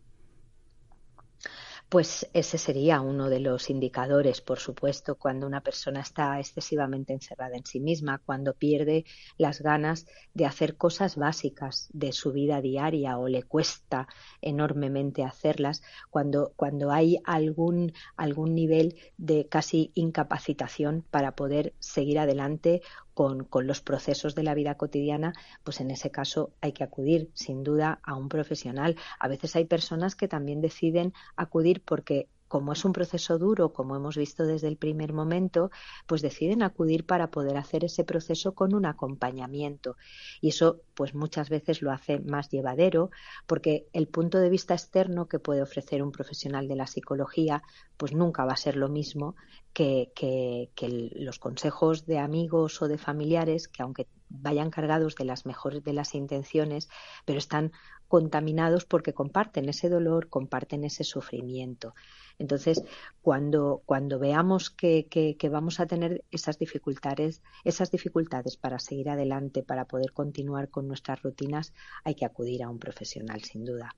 Pues 1.92 2.26
ese 2.32 2.56
sería 2.56 3.02
uno 3.02 3.28
de 3.28 3.38
los 3.38 3.68
indicadores, 3.68 4.40
por 4.40 4.58
supuesto, 4.58 5.16
cuando 5.16 5.46
una 5.46 5.60
persona 5.60 6.00
está 6.00 6.40
excesivamente 6.40 7.12
encerrada 7.12 7.54
en 7.54 7.66
sí 7.66 7.80
misma, 7.80 8.22
cuando 8.24 8.54
pierde 8.54 9.04
las 9.36 9.60
ganas 9.60 10.06
de 10.32 10.46
hacer 10.46 10.78
cosas 10.78 11.16
básicas 11.16 11.90
de 11.92 12.12
su 12.12 12.32
vida 12.32 12.62
diaria 12.62 13.18
o 13.18 13.28
le 13.28 13.42
cuesta 13.42 14.08
enormemente 14.40 15.22
hacerlas, 15.22 15.82
cuando, 16.08 16.54
cuando 16.56 16.92
hay 16.92 17.18
algún, 17.24 17.92
algún 18.16 18.54
nivel 18.54 18.96
de 19.18 19.46
casi 19.46 19.90
incapacitación 19.92 21.04
para 21.10 21.32
poder 21.32 21.74
seguir 21.78 22.18
adelante 22.18 22.80
con, 23.14 23.44
con, 23.44 23.66
los 23.66 23.80
procesos 23.80 24.34
de 24.34 24.42
la 24.42 24.54
vida 24.54 24.76
cotidiana, 24.76 25.32
pues 25.64 25.80
en 25.80 25.90
ese 25.90 26.10
caso 26.10 26.52
hay 26.60 26.72
que 26.72 26.84
acudir 26.84 27.30
sin 27.34 27.62
duda 27.62 28.00
a 28.02 28.14
un 28.14 28.28
profesional. 28.28 28.96
A 29.18 29.28
veces 29.28 29.54
hay 29.56 29.64
personas 29.64 30.14
que 30.14 30.28
también 30.28 30.60
deciden 30.60 31.12
acudir 31.36 31.82
porque 31.84 32.28
como 32.52 32.74
es 32.74 32.84
un 32.84 32.92
proceso 32.92 33.38
duro, 33.38 33.72
como 33.72 33.96
hemos 33.96 34.18
visto 34.18 34.44
desde 34.44 34.68
el 34.68 34.76
primer 34.76 35.14
momento, 35.14 35.70
pues 36.06 36.20
deciden 36.20 36.62
acudir 36.62 37.06
para 37.06 37.30
poder 37.30 37.56
hacer 37.56 37.82
ese 37.82 38.04
proceso 38.04 38.52
con 38.52 38.74
un 38.74 38.84
acompañamiento. 38.84 39.96
Y 40.42 40.50
eso, 40.50 40.82
pues 40.92 41.14
muchas 41.14 41.48
veces 41.48 41.80
lo 41.80 41.90
hace 41.90 42.20
más 42.20 42.50
llevadero, 42.50 43.10
porque 43.46 43.86
el 43.94 44.06
punto 44.06 44.36
de 44.36 44.50
vista 44.50 44.74
externo 44.74 45.28
que 45.28 45.38
puede 45.38 45.62
ofrecer 45.62 46.02
un 46.02 46.12
profesional 46.12 46.68
de 46.68 46.76
la 46.76 46.86
psicología, 46.86 47.62
pues 47.96 48.12
nunca 48.12 48.44
va 48.44 48.52
a 48.52 48.56
ser 48.56 48.76
lo 48.76 48.90
mismo 48.90 49.34
que, 49.72 50.68
los 51.14 51.38
consejos 51.38 52.04
de 52.04 52.18
amigos 52.18 52.82
o 52.82 52.88
de 52.88 52.98
familiares, 52.98 53.66
que 53.66 53.82
aunque 53.82 54.08
vayan 54.28 54.70
cargados 54.70 55.14
de 55.14 55.24
las 55.24 55.46
mejores 55.46 55.82
de 55.84 55.94
las 55.94 56.14
intenciones, 56.14 56.90
pero 57.24 57.38
están 57.38 57.72
contaminados 58.08 58.84
porque 58.84 59.14
comparten 59.14 59.70
ese 59.70 59.88
dolor, 59.88 60.28
comparten 60.28 60.84
ese 60.84 61.02
sufrimiento. 61.02 61.94
Entonces, 62.38 62.82
cuando, 63.20 63.82
cuando 63.86 64.18
veamos 64.18 64.70
que, 64.70 65.06
que, 65.08 65.48
vamos 65.48 65.80
a 65.80 65.86
tener 65.86 66.24
esas 66.30 66.58
dificultades, 66.58 67.42
esas 67.64 67.90
dificultades 67.90 68.56
para 68.56 68.78
seguir 68.78 69.10
adelante, 69.10 69.62
para 69.62 69.84
poder 69.84 70.12
continuar 70.12 70.68
con 70.68 70.88
nuestras 70.88 71.22
rutinas, 71.22 71.72
hay 72.04 72.14
que 72.14 72.24
acudir 72.24 72.62
a 72.62 72.70
un 72.70 72.78
profesional, 72.78 73.42
sin 73.42 73.64
duda. 73.64 73.96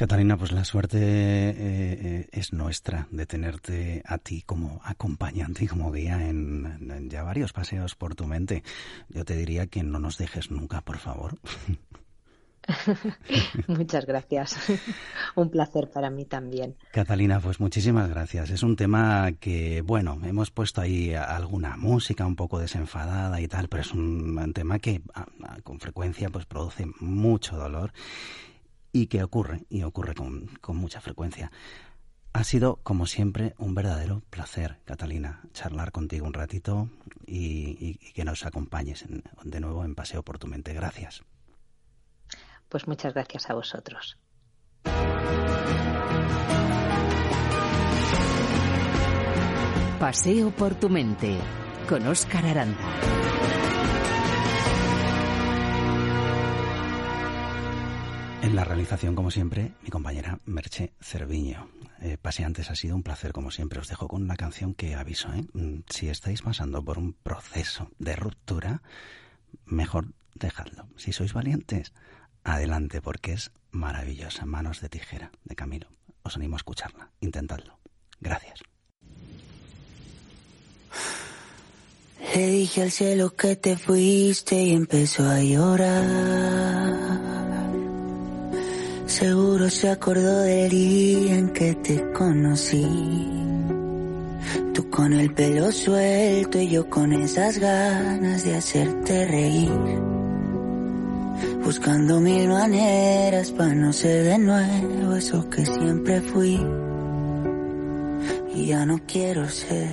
Catalina, 0.00 0.38
pues 0.38 0.50
la 0.52 0.64
suerte 0.64 0.96
eh, 0.98 1.54
eh, 1.58 2.28
es 2.32 2.54
nuestra 2.54 3.06
de 3.10 3.26
tenerte 3.26 4.02
a 4.06 4.16
ti 4.16 4.40
como 4.40 4.80
acompañante 4.82 5.64
y 5.64 5.66
como 5.66 5.92
guía 5.92 6.26
en, 6.26 7.10
ya 7.10 7.22
varios 7.22 7.52
paseos 7.52 7.96
por 7.96 8.14
tu 8.14 8.26
mente. 8.26 8.62
Yo 9.10 9.26
te 9.26 9.36
diría 9.36 9.66
que 9.66 9.82
no 9.82 9.98
nos 9.98 10.16
dejes 10.16 10.50
nunca, 10.50 10.80
por 10.80 10.96
favor. 10.96 11.38
Muchas 13.68 14.06
gracias. 14.06 14.56
un 15.36 15.50
placer 15.50 15.90
para 15.90 16.10
mí 16.10 16.24
también. 16.24 16.76
Catalina, 16.92 17.40
pues 17.40 17.60
muchísimas 17.60 18.08
gracias. 18.08 18.50
Es 18.50 18.62
un 18.62 18.76
tema 18.76 19.32
que, 19.32 19.82
bueno, 19.82 20.18
hemos 20.24 20.50
puesto 20.50 20.80
ahí 20.80 21.14
alguna 21.14 21.76
música 21.76 22.26
un 22.26 22.36
poco 22.36 22.58
desenfadada 22.58 23.40
y 23.40 23.48
tal, 23.48 23.68
pero 23.68 23.82
es 23.82 23.92
un, 23.92 24.52
tema 24.54 24.78
que 24.78 25.02
con 25.62 25.78
frecuencia 25.80 26.28
pues 26.30 26.46
produce 26.46 26.86
mucho 27.00 27.56
dolor 27.56 27.92
y 28.92 29.06
que 29.06 29.22
ocurre, 29.22 29.64
y 29.68 29.82
ocurre 29.82 30.14
con, 30.14 30.46
con 30.60 30.76
mucha 30.76 31.00
frecuencia. 31.00 31.50
Ha 32.32 32.44
sido, 32.44 32.76
como 32.84 33.06
siempre, 33.06 33.54
un 33.58 33.74
verdadero 33.74 34.22
placer, 34.30 34.78
Catalina, 34.84 35.40
charlar 35.52 35.90
contigo 35.90 36.26
un 36.26 36.32
ratito 36.32 36.88
y, 37.26 37.94
que 38.14 38.24
nos 38.24 38.46
acompañes 38.46 39.04
de 39.42 39.60
nuevo 39.60 39.84
en 39.84 39.96
Paseo 39.96 40.22
por 40.22 40.38
tu 40.38 40.46
Mente. 40.46 40.72
Gracias. 40.72 41.24
Pues 42.70 42.86
muchas 42.86 43.12
gracias 43.12 43.50
a 43.50 43.54
vosotros. 43.54 44.16
Paseo 49.98 50.50
por 50.52 50.74
tu 50.76 50.88
mente 50.88 51.36
con 51.88 52.06
Óscar 52.06 52.46
Aranda. 52.46 52.78
En 58.42 58.56
la 58.56 58.64
realización, 58.64 59.14
como 59.14 59.30
siempre, 59.30 59.74
mi 59.82 59.90
compañera 59.90 60.38
Merche 60.46 60.94
Cerviño. 61.00 61.68
Eh, 62.00 62.16
paseantes, 62.16 62.70
ha 62.70 62.74
sido 62.74 62.96
un 62.96 63.02
placer, 63.02 63.32
como 63.32 63.50
siempre. 63.50 63.80
Os 63.80 63.88
dejo 63.88 64.08
con 64.08 64.22
una 64.22 64.36
canción 64.36 64.74
que 64.74 64.94
aviso. 64.94 65.30
¿eh? 65.34 65.44
Mm, 65.52 65.80
si 65.90 66.08
estáis 66.08 66.40
pasando 66.40 66.82
por 66.82 66.98
un 66.98 67.12
proceso 67.12 67.90
de 67.98 68.16
ruptura, 68.16 68.82
mejor 69.66 70.14
dejadlo. 70.34 70.88
Si 70.96 71.12
sois 71.12 71.34
valientes, 71.34 71.92
adelante 72.44 73.00
porque 73.00 73.32
es 73.32 73.50
maravillosa. 73.70 74.46
Manos 74.46 74.80
de 74.80 74.88
tijera 74.88 75.30
de 75.44 75.54
Camilo. 75.54 75.88
Os 76.22 76.36
animo 76.36 76.56
a 76.56 76.58
escucharla. 76.58 77.10
Intentadlo. 77.20 77.78
Gracias. 78.20 78.60
Le 82.34 82.46
dije 82.46 82.82
al 82.82 82.90
cielo 82.90 83.34
que 83.34 83.56
te 83.56 83.76
fuiste 83.76 84.62
y 84.62 84.74
empezó 84.74 85.28
a 85.28 85.40
llorar. 85.40 86.90
Seguro 89.06 89.68
se 89.68 89.90
acordó 89.90 90.40
del 90.42 90.70
día 90.70 91.36
en 91.36 91.52
que 91.52 91.74
te 91.74 92.12
conocí. 92.12 92.86
Tú 94.72 94.88
con 94.88 95.12
el 95.12 95.34
pelo 95.34 95.72
suelto 95.72 96.60
y 96.60 96.68
yo 96.68 96.88
con 96.88 97.12
esas 97.12 97.58
ganas 97.58 98.44
de 98.44 98.56
hacerte 98.56 99.26
reír 99.26 100.09
buscando 101.70 102.18
mil 102.18 102.48
maneras 102.48 103.52
para 103.52 103.72
no 103.76 103.92
ser 103.92 104.24
de 104.24 104.38
nuevo 104.38 105.14
eso 105.14 105.48
que 105.48 105.64
siempre 105.64 106.20
fui 106.20 106.60
y 108.52 108.66
ya 108.66 108.84
no 108.84 108.98
quiero 109.06 109.48
ser. 109.48 109.88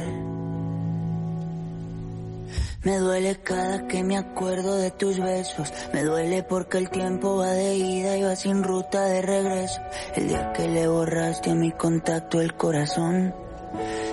Me 2.81 2.97
duele 2.97 3.35
cada 3.43 3.87
que 3.87 4.03
me 4.03 4.17
acuerdo 4.17 4.77
de 4.77 4.89
tus 4.89 5.19
besos. 5.19 5.71
Me 5.93 6.01
duele 6.01 6.41
porque 6.41 6.79
el 6.79 6.89
tiempo 6.89 7.37
va 7.37 7.51
de 7.51 7.75
ida 7.75 8.17
y 8.17 8.23
va 8.23 8.35
sin 8.35 8.63
ruta 8.63 9.05
de 9.05 9.21
regreso. 9.21 9.79
El 10.15 10.29
día 10.29 10.53
que 10.53 10.67
le 10.67 10.87
borraste 10.87 11.51
a 11.51 11.55
mi 11.55 11.71
contacto 11.73 12.41
el 12.41 12.55
corazón. 12.55 13.35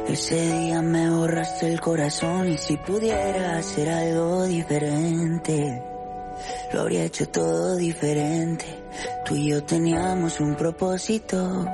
Ese 0.06 0.58
día 0.58 0.82
me 0.82 1.08
borraste 1.08 1.72
el 1.72 1.80
corazón 1.80 2.46
y 2.46 2.58
si 2.58 2.76
pudiera 2.76 3.56
hacer 3.56 3.88
algo 3.88 4.44
diferente 4.44 5.93
lo 6.74 6.80
habría 6.80 7.04
hecho 7.04 7.28
todo 7.28 7.76
diferente. 7.76 8.66
Tú 9.24 9.36
y 9.36 9.50
yo 9.50 9.62
teníamos 9.62 10.40
un 10.40 10.56
propósito. 10.56 11.64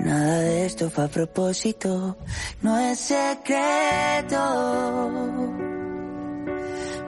Nada 0.00 0.40
de 0.40 0.66
esto 0.66 0.90
fue 0.90 1.04
a 1.04 1.08
propósito. 1.08 2.16
No 2.62 2.76
es 2.78 2.98
secreto. 2.98 4.36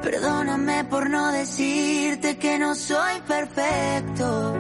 Perdóname 0.02 0.84
por 0.84 1.10
no 1.10 1.32
decirte 1.32 2.38
que 2.38 2.58
no 2.60 2.76
soy 2.76 3.20
perfecto. 3.26 4.56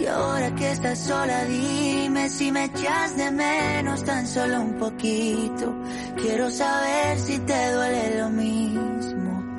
Y 0.00 0.06
ahora 0.06 0.54
que 0.56 0.72
estás 0.72 0.98
sola, 0.98 1.44
dime 1.44 2.28
si 2.28 2.50
me 2.50 2.64
echas 2.64 3.16
de 3.16 3.30
menos 3.30 4.04
tan 4.04 4.26
solo 4.26 4.60
un 4.62 4.74
poquito. 4.78 5.72
Quiero 6.16 6.50
saber 6.50 7.18
si 7.20 7.38
te 7.38 7.72
duele 7.72 8.18
lo 8.18 8.30
mismo 8.30 8.85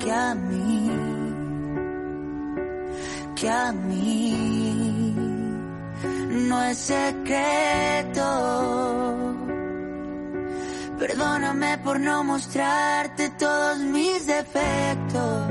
que 0.08 0.14
a 0.14 0.34
mí, 0.34 0.90
que 3.36 3.48
a 3.50 3.72
mí 3.72 5.14
no 6.48 6.62
es 6.62 6.78
secreto. 6.78 8.26
Perdóname 10.98 11.76
por 11.84 12.00
no 12.00 12.24
mostrarte 12.24 13.28
todos 13.38 13.80
mis 13.80 14.26
defectos. 14.26 15.46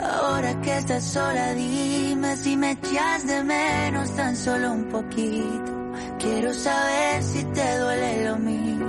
Ahora 0.00 0.60
que 0.60 0.76
estás 0.78 1.02
sola, 1.02 1.52
dime 1.54 2.36
si 2.36 2.56
me 2.56 2.70
echas 2.70 3.26
de 3.26 3.42
menos 3.42 4.14
tan 4.14 4.36
solo 4.36 4.72
un 4.72 4.84
poquito. 4.84 5.72
Quiero 6.20 6.54
saber 6.54 7.24
si 7.24 7.42
te 7.42 7.78
duele 7.78 8.24
lo 8.26 8.38
mismo 8.38 8.86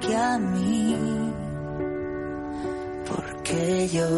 que 0.00 0.16
a 0.16 0.36
mí 0.38 1.15
que 3.46 3.88
yo 3.88 4.08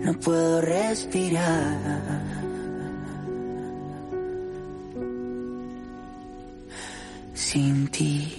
no 0.00 0.12
puedo 0.20 0.60
respirar. 0.60 2.22
Sin 7.34 7.88
ti. 7.88 8.36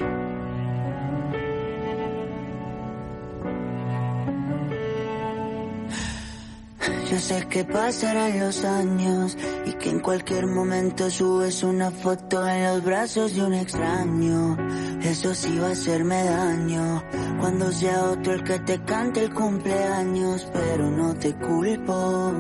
Yo 7.10 7.20
sé 7.20 7.48
que 7.50 7.64
pasarán 7.64 8.40
los 8.40 8.64
años 8.66 9.38
y 9.66 9.74
que 9.74 9.90
en 9.90 10.00
cualquier 10.00 10.48
momento 10.48 11.10
subes 11.10 11.64
una 11.64 11.90
foto 11.92 12.48
en 12.48 12.64
los 12.64 12.84
brazos 12.84 13.36
de 13.36 13.44
un 13.44 13.54
extraño. 13.54 14.58
Eso 15.06 15.36
sí 15.36 15.58
va 15.60 15.68
a 15.68 15.72
hacerme 15.72 16.24
daño 16.24 17.04
cuando 17.40 17.72
sea 17.72 18.06
otro 18.06 18.34
el 18.34 18.44
que 18.44 18.58
te 18.60 18.82
cante 18.82 19.26
el 19.26 19.34
cumpleaños, 19.34 20.48
pero 20.52 20.90
no 20.90 21.14
te 21.16 21.34
culpo. 21.36 22.34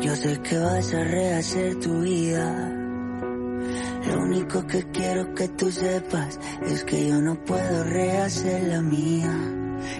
Yo 0.00 0.16
sé 0.16 0.40
que 0.40 0.58
vas 0.58 0.92
a 0.92 1.04
rehacer 1.04 1.78
tu 1.78 2.00
vida. 2.00 2.72
Lo 4.08 4.22
único 4.22 4.66
que 4.66 4.82
quiero 4.90 5.32
que 5.32 5.46
tú 5.48 5.70
sepas 5.70 6.40
es 6.66 6.82
que 6.82 7.08
yo 7.08 7.20
no 7.20 7.36
puedo 7.44 7.84
rehacer 7.84 8.64
la 8.64 8.80
mía. 8.80 9.32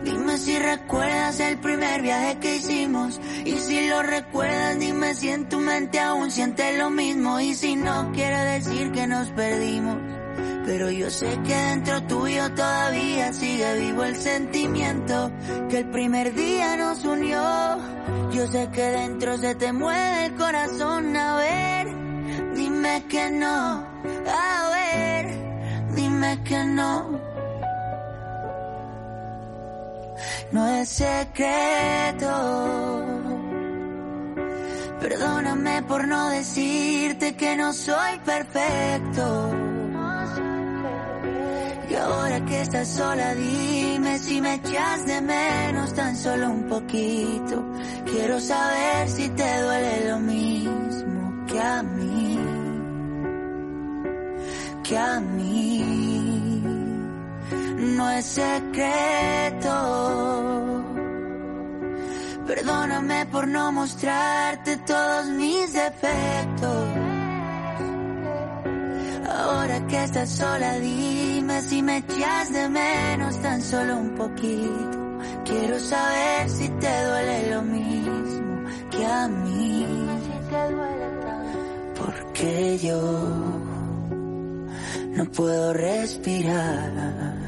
Dime 0.05 0.39
si 0.39 0.59
recuerdas 0.59 1.39
el 1.39 1.59
primer 1.59 2.03
viaje 2.03 2.39
que 2.41 2.57
hicimos. 2.57 3.21
Y 3.45 3.53
si 3.59 3.89
lo 3.89 4.03
recuerdas, 4.03 4.77
dime 4.81 5.15
si 5.15 5.29
en 5.29 5.49
tu 5.49 5.61
mente 5.61 6.01
aún 6.01 6.33
sientes 6.33 6.77
lo 6.77 6.91
mismo. 6.91 7.39
Y 7.39 7.55
si 7.55 7.77
no, 7.77 8.11
quiere 8.13 8.39
decir 8.39 8.91
que 8.91 9.07
nos 9.07 9.31
perdimos. 9.31 10.10
Pero 10.67 10.91
yo 10.91 11.11
sé 11.11 11.27
que 11.43 11.55
dentro 11.55 12.03
tuyo 12.05 12.53
todavía 12.55 13.33
sigue 13.33 13.79
vivo 13.81 14.05
el 14.05 14.17
sentimiento 14.17 15.33
que 15.69 15.79
el 15.79 15.91
primer 15.91 16.35
día 16.35 16.77
nos 16.77 17.05
unió. 17.05 17.43
Yo 18.31 18.47
sé 18.47 18.69
que 18.73 18.83
dentro 18.83 19.39
se 19.39 19.55
te 19.55 19.73
mueve 19.73 20.27
el 20.27 20.35
corazón, 20.37 21.17
a 21.17 21.37
ver, 21.37 21.89
dime 22.55 23.05
que 23.09 23.31
no, 23.31 23.87
a 24.27 24.71
ver, 24.71 25.27
dime 25.95 26.43
que 26.45 26.65
no. 26.65 27.21
No 30.53 30.67
es 30.67 30.89
secreto. 30.89 32.31
Perdóname 35.01 35.83
por 35.85 36.07
no 36.07 36.29
decirte 36.29 37.35
que 37.35 37.57
no 37.57 37.73
soy 37.73 38.19
perfecto. 38.25 39.80
Que 42.47 42.63
estás 42.63 42.89
sola, 42.89 43.35
dime 43.35 44.19
si 44.19 44.41
me 44.41 44.55
echas 44.55 45.07
de 45.07 45.21
menos 45.21 45.95
tan 45.95 46.17
solo 46.17 46.51
un 46.51 46.67
poquito. 46.67 47.65
Quiero 48.07 48.41
saber 48.41 49.09
si 49.09 49.29
te 49.29 49.63
duele 49.63 50.09
lo 50.11 50.19
mismo 50.19 51.45
que 51.47 51.61
a 51.61 51.83
mí. 51.83 52.39
Que 54.83 54.99
a 54.99 55.21
mí. 55.21 56.63
No 57.97 58.11
es 58.11 58.25
secreto. 58.27 59.71
Perdóname 62.47 63.27
por 63.27 63.47
no 63.47 63.71
mostrarte 63.71 64.77
todos 64.79 65.27
mis 65.29 65.73
defectos. 65.73 67.10
Ahora 69.31 69.87
que 69.87 70.05
estás 70.05 70.31
sola, 70.31 70.79
dime 70.81 71.63
si 71.63 71.83
me 71.83 71.99
echas 71.99 72.53
de 72.53 72.69
menos 72.69 73.41
tan 73.41 73.63
solo 73.63 73.97
un 73.97 74.15
poquito. 74.15 74.99
Quiero 75.45 75.79
saber 75.79 76.51
si 76.51 76.69
te 76.69 77.05
duele 77.07 77.51
lo 77.55 77.63
mismo 77.63 78.65
que 78.91 79.07
a 79.07 79.29
mí. 79.29 79.87
Porque 81.97 82.79
yo 82.79 83.01
no 85.17 85.25
puedo 85.31 85.73
respirar. 85.73 87.41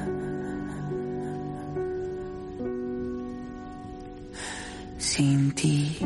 sin 5.13 5.53
ti. 5.53 5.99